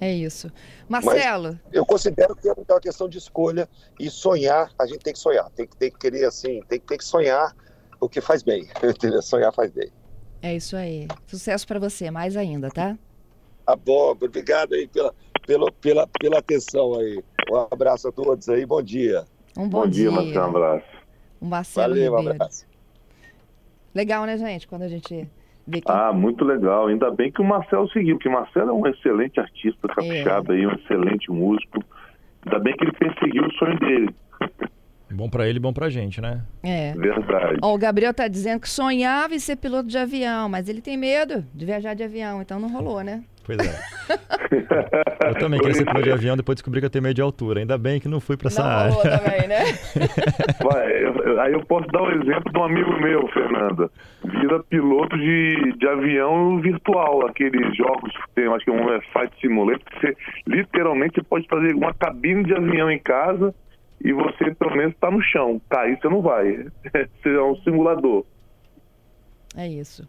É 0.00 0.12
isso. 0.12 0.50
Marcelo. 0.88 1.58
Mas 1.64 1.74
eu 1.74 1.86
considero 1.86 2.34
que 2.34 2.48
é 2.48 2.52
uma 2.52 2.80
questão 2.80 3.08
de 3.08 3.18
escolha 3.18 3.68
e 3.98 4.10
sonhar, 4.10 4.72
a 4.78 4.86
gente 4.86 5.00
tem 5.00 5.12
que 5.12 5.18
sonhar. 5.18 5.48
Tem 5.50 5.66
que, 5.66 5.76
tem 5.76 5.90
que 5.90 5.98
querer 5.98 6.24
assim, 6.24 6.60
tem, 6.68 6.80
tem 6.80 6.98
que 6.98 7.04
sonhar 7.04 7.54
o 8.00 8.08
que 8.08 8.20
faz 8.20 8.42
bem. 8.42 8.68
sonhar 9.22 9.52
faz 9.54 9.70
bem. 9.70 9.90
É 10.40 10.56
isso 10.56 10.76
aí. 10.76 11.06
Sucesso 11.26 11.66
para 11.66 11.78
você, 11.78 12.10
mais 12.10 12.36
ainda, 12.36 12.68
tá? 12.68 12.98
Tá 13.64 13.76
bom, 13.76 14.10
obrigado 14.10 14.74
aí 14.74 14.88
pela, 14.88 15.14
pela, 15.46 15.70
pela, 15.72 16.08
pela 16.20 16.38
atenção 16.38 16.98
aí. 16.98 17.22
Um 17.50 17.56
abraço 17.70 18.08
a 18.08 18.12
todos 18.12 18.48
aí, 18.48 18.66
bom 18.66 18.82
dia. 18.82 19.24
Um 19.56 19.68
bom, 19.68 19.82
bom 19.82 19.86
dia, 19.86 20.10
dia 20.10 20.10
Marcelo, 20.10 20.44
um 20.44 20.48
abraço. 20.48 20.86
Um 21.40 21.46
Marcelo 21.46 21.88
Valeu, 21.94 22.04
Ribeiro. 22.16 22.28
um 22.28 22.32
abraço. 22.32 22.66
Legal, 23.94 24.24
né, 24.24 24.36
gente? 24.36 24.66
Quando 24.66 24.82
a 24.82 24.88
gente 24.88 25.30
Ah, 25.86 26.12
muito 26.12 26.44
legal. 26.44 26.88
Ainda 26.88 27.10
bem 27.10 27.30
que 27.30 27.40
o 27.40 27.44
Marcelo 27.44 27.88
seguiu, 27.90 28.16
porque 28.16 28.28
o 28.28 28.32
Marcelo 28.32 28.70
é 28.70 28.72
um 28.72 28.86
excelente 28.86 29.38
artista, 29.38 29.88
capixaba 29.88 30.54
é. 30.54 30.58
aí, 30.58 30.66
um 30.66 30.72
excelente 30.72 31.30
músico. 31.30 31.84
Ainda 32.44 32.58
bem 32.58 32.74
que 32.76 32.84
ele 32.84 32.92
perseguiu 32.92 33.44
o 33.44 33.52
sonho 33.52 33.78
dele. 33.78 34.14
Bom 35.10 35.28
para 35.28 35.46
ele, 35.46 35.60
bom 35.60 35.72
pra 35.72 35.90
gente, 35.90 36.20
né? 36.20 36.42
É. 36.62 36.92
Verdade. 36.94 37.58
Ó, 37.62 37.74
o 37.74 37.78
Gabriel 37.78 38.14
tá 38.14 38.26
dizendo 38.26 38.60
que 38.60 38.68
sonhava 38.68 39.34
em 39.34 39.38
ser 39.38 39.56
piloto 39.56 39.88
de 39.88 39.98
avião, 39.98 40.48
mas 40.48 40.68
ele 40.68 40.80
tem 40.80 40.96
medo 40.96 41.44
de 41.54 41.66
viajar 41.66 41.94
de 41.94 42.02
avião, 42.02 42.40
então 42.40 42.58
não 42.58 42.72
rolou, 42.72 43.02
né? 43.02 43.22
Pois 43.44 43.58
é. 43.58 43.80
eu 45.28 45.34
também 45.34 45.58
queria 45.60 45.74
ser 45.74 45.84
piloto 45.84 46.02
de 46.02 46.12
avião, 46.12 46.36
depois 46.36 46.56
descobri 46.56 46.80
que 46.80 46.86
eu 46.86 46.90
tenho 46.90 47.02
medo 47.02 47.14
de 47.14 47.22
altura. 47.22 47.60
Ainda 47.60 47.76
bem 47.76 48.00
que 48.00 48.08
não 48.08 48.20
fui 48.20 48.36
para 48.36 48.48
essa 48.48 48.62
não 48.62 48.70
área. 48.70 49.18
Também, 49.18 49.48
né? 49.48 49.64
Vai, 50.62 51.04
eu, 51.04 51.40
aí 51.40 51.52
eu 51.52 51.64
posso 51.66 51.86
dar 51.88 52.02
um 52.02 52.10
exemplo 52.10 52.52
de 52.52 52.58
um 52.58 52.64
amigo 52.64 52.92
meu, 53.00 53.26
Fernanda. 53.28 53.90
Vira 54.24 54.62
piloto 54.62 55.16
de, 55.16 55.72
de 55.78 55.88
avião 55.88 56.60
virtual, 56.60 57.26
aqueles 57.26 57.76
jogos 57.76 58.12
que 58.12 58.34
tem, 58.34 58.46
acho 58.46 58.64
que 58.64 58.70
um 58.70 58.92
é 58.92 59.00
Flight 59.12 59.34
Simulator, 59.40 59.84
que 59.84 60.00
você 60.00 60.16
literalmente 60.46 61.22
pode 61.22 61.46
fazer 61.48 61.74
uma 61.74 61.92
cabine 61.94 62.44
de 62.44 62.54
avião 62.54 62.90
em 62.90 62.98
casa 62.98 63.54
e 64.04 64.12
você 64.12 64.54
pelo 64.54 64.76
menos 64.76 64.94
está 64.94 65.10
no 65.10 65.22
chão. 65.22 65.60
Cair 65.70 65.98
você 66.00 66.08
não 66.08 66.20
vai. 66.20 66.66
Você 67.22 67.28
é 67.28 67.42
um 67.42 67.56
simulador. 67.62 68.24
É 69.56 69.68
isso. 69.68 70.08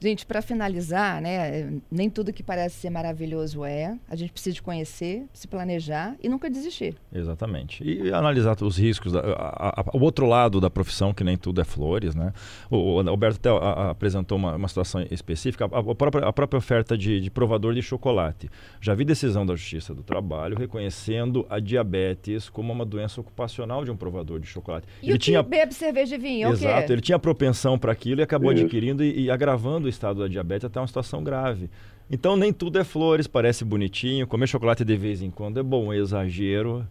Gente, 0.00 0.26
para 0.26 0.42
finalizar, 0.42 1.20
né, 1.20 1.72
nem 1.90 2.10
tudo 2.10 2.32
que 2.32 2.42
parece 2.42 2.76
ser 2.76 2.90
maravilhoso 2.90 3.64
é. 3.64 3.96
A 4.08 4.16
gente 4.16 4.32
precisa 4.32 4.54
de 4.54 4.62
conhecer, 4.62 5.26
se 5.32 5.48
planejar 5.48 6.16
e 6.22 6.28
nunca 6.28 6.50
desistir. 6.50 6.94
Exatamente. 7.12 7.82
E 7.84 8.12
analisar 8.12 8.56
os 8.62 8.78
riscos, 8.78 9.12
da, 9.12 9.20
a, 9.20 9.80
a, 9.80 9.84
o 9.94 10.02
outro 10.02 10.26
lado 10.26 10.60
da 10.60 10.70
profissão, 10.70 11.12
que 11.12 11.24
nem 11.24 11.36
tudo 11.36 11.60
é 11.60 11.64
flores, 11.64 12.14
né? 12.14 12.32
O, 12.70 13.00
o 13.00 13.08
Alberto 13.08 13.38
até 13.38 13.50
a, 13.50 13.90
apresentou 13.90 14.38
uma, 14.38 14.56
uma, 14.56 14.68
situação 14.68 15.04
específica, 15.10 15.64
a, 15.64 15.94
própria, 15.94 16.26
a 16.26 16.32
própria 16.32 16.58
oferta 16.58 16.96
de, 16.96 17.20
de, 17.20 17.30
provador 17.30 17.74
de 17.74 17.82
chocolate. 17.82 18.50
Já 18.80 18.94
vi 18.94 19.04
decisão 19.04 19.44
da 19.44 19.54
Justiça 19.54 19.94
do 19.94 20.02
Trabalho 20.02 20.56
reconhecendo 20.56 21.46
a 21.48 21.58
diabetes 21.58 22.48
como 22.48 22.72
uma 22.72 22.84
doença 22.84 23.20
ocupacional 23.20 23.84
de 23.84 23.90
um 23.90 23.96
provador 23.96 24.38
de 24.38 24.46
chocolate. 24.46 24.86
E 25.02 25.06
ele 25.06 25.14
o 25.14 25.18
que 25.18 25.26
tinha... 25.26 25.42
bebe 25.42 25.74
cerveja 25.74 26.14
e 26.14 26.18
vinho? 26.18 26.50
Exato, 26.50 26.92
ele 26.92 27.02
tinha 27.02 27.18
propensão 27.18 27.78
para 27.78 27.92
aquilo 27.92 28.20
e 28.20 28.22
acabou 28.24 28.52
Isso. 28.52 28.62
adquirindo 28.62 29.02
e, 29.02 29.24
e 29.24 29.30
agravando 29.30 29.63
agravando 29.64 29.86
o 29.86 29.88
estado 29.88 30.20
da 30.20 30.28
diabetes 30.28 30.66
até 30.66 30.78
uma 30.78 30.86
situação 30.86 31.24
grave. 31.24 31.70
Então 32.10 32.36
nem 32.36 32.52
tudo 32.52 32.78
é 32.78 32.84
flores, 32.84 33.26
parece 33.26 33.64
bonitinho, 33.64 34.26
comer 34.26 34.46
chocolate 34.46 34.84
de 34.84 34.96
vez 34.96 35.22
em 35.22 35.30
quando 35.30 35.58
é 35.58 35.62
bom, 35.62 35.92
é 35.92 35.96
exagero. 35.96 36.86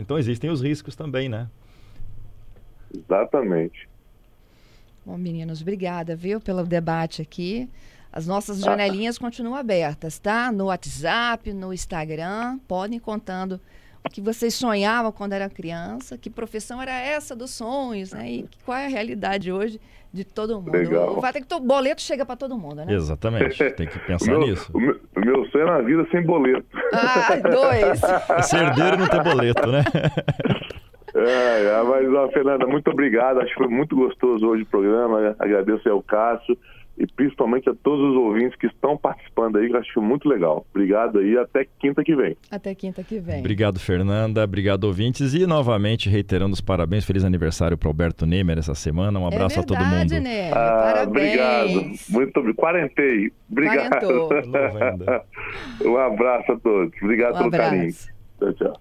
Então 0.00 0.18
existem 0.18 0.48
os 0.48 0.62
riscos 0.62 0.96
também, 0.96 1.28
né? 1.28 1.48
Exatamente. 2.94 3.86
Bom, 5.04 5.18
meninos, 5.18 5.60
obrigada, 5.60 6.16
viu, 6.16 6.40
pelo 6.40 6.64
debate 6.64 7.20
aqui. 7.20 7.68
As 8.10 8.26
nossas 8.26 8.60
janelinhas 8.60 9.18
continuam 9.18 9.54
abertas, 9.54 10.18
tá? 10.18 10.50
No 10.50 10.66
WhatsApp, 10.66 11.52
no 11.52 11.72
Instagram, 11.72 12.58
podem 12.66 12.98
contando 12.98 13.60
o 14.02 14.08
que 14.08 14.22
vocês 14.22 14.54
sonhavam 14.54 15.12
quando 15.12 15.34
era 15.34 15.50
criança, 15.50 16.16
que 16.16 16.30
profissão 16.30 16.80
era 16.80 16.98
essa 16.98 17.36
dos 17.36 17.50
sonhos, 17.50 18.12
né? 18.12 18.30
E 18.30 18.48
qual 18.64 18.78
é 18.78 18.86
a 18.86 18.88
realidade 18.88 19.52
hoje 19.52 19.78
de 20.16 20.24
todo 20.24 20.60
mundo. 20.60 20.72
Legal. 20.72 21.20
Fato 21.20 21.36
é 21.36 21.40
que 21.42 21.54
o 21.54 21.60
boleto 21.60 22.00
chega 22.00 22.24
para 22.24 22.36
todo 22.36 22.56
mundo, 22.56 22.76
né? 22.76 22.86
Exatamente, 22.88 23.58
tem 23.76 23.86
que 23.86 23.98
pensar 24.00 24.30
meu, 24.32 24.40
nisso. 24.40 24.70
O 24.72 24.80
meu, 24.80 24.98
o 25.14 25.20
meu, 25.20 25.44
sonho 25.50 25.68
é 25.68 25.70
na 25.70 25.80
vida 25.82 26.06
sem 26.10 26.22
boleto. 26.22 26.66
Ah, 26.92 27.36
dois. 27.36 28.00
Ser 28.48 28.62
herdeiro 28.62 28.96
não 28.96 29.08
ter 29.08 29.22
boleto, 29.22 29.66
né? 29.70 29.84
É, 31.18 31.64
é, 31.64 31.82
mas, 31.82 32.12
ó, 32.12 32.28
Fernanda, 32.28 32.66
muito 32.66 32.90
obrigado. 32.90 33.40
Acho 33.40 33.48
que 33.48 33.54
foi 33.54 33.68
muito 33.68 33.96
gostoso 33.96 34.46
hoje 34.46 34.64
o 34.64 34.66
programa. 34.66 35.34
Agradeço 35.38 35.88
ao 35.88 36.02
Cássio 36.02 36.58
e 36.98 37.06
principalmente 37.06 37.68
a 37.68 37.74
todos 37.74 38.10
os 38.10 38.16
ouvintes 38.16 38.56
que 38.58 38.66
estão 38.66 38.96
participando 38.96 39.58
aí, 39.58 39.68
que 39.68 39.74
eu 39.74 39.80
acho 39.80 40.00
muito 40.00 40.28
legal. 40.28 40.66
Obrigado 40.70 41.18
aí, 41.18 41.36
até 41.36 41.66
quinta 41.78 42.02
que 42.02 42.14
vem. 42.14 42.36
Até 42.50 42.74
quinta 42.74 43.02
que 43.02 43.18
vem. 43.18 43.40
Obrigado, 43.40 43.78
Fernanda. 43.78 44.44
Obrigado, 44.44 44.84
ouvintes. 44.84 45.34
E 45.34 45.46
novamente, 45.46 46.08
reiterando 46.08 46.54
os 46.54 46.60
parabéns. 46.60 47.04
Feliz 47.04 47.24
aniversário 47.24 47.76
para 47.76 47.88
Alberto 47.88 48.24
Nemer 48.24 48.58
essa 48.58 48.74
semana. 48.74 49.18
Um 49.18 49.26
abraço 49.26 49.58
é 49.58 49.62
verdade, 49.62 49.74
a 49.74 49.86
todo 49.86 49.98
mundo. 49.98 50.10
Nemer. 50.10 50.52
Ah, 50.52 50.82
parabéns. 50.82 51.08
Obrigado. 51.08 52.10
Muito 52.10 52.40
obrigado. 52.40 52.56
Quarentei. 52.56 53.32
Obrigado. 53.50 54.28
um 55.84 55.96
abraço 55.96 56.52
a 56.52 56.58
todos. 56.58 56.92
Obrigado 57.02 57.34
um 57.34 57.38
pelo 57.38 57.46
abraço. 57.46 57.70
carinho. 57.70 57.92
Tchau, 58.38 58.52
tchau. 58.54 58.80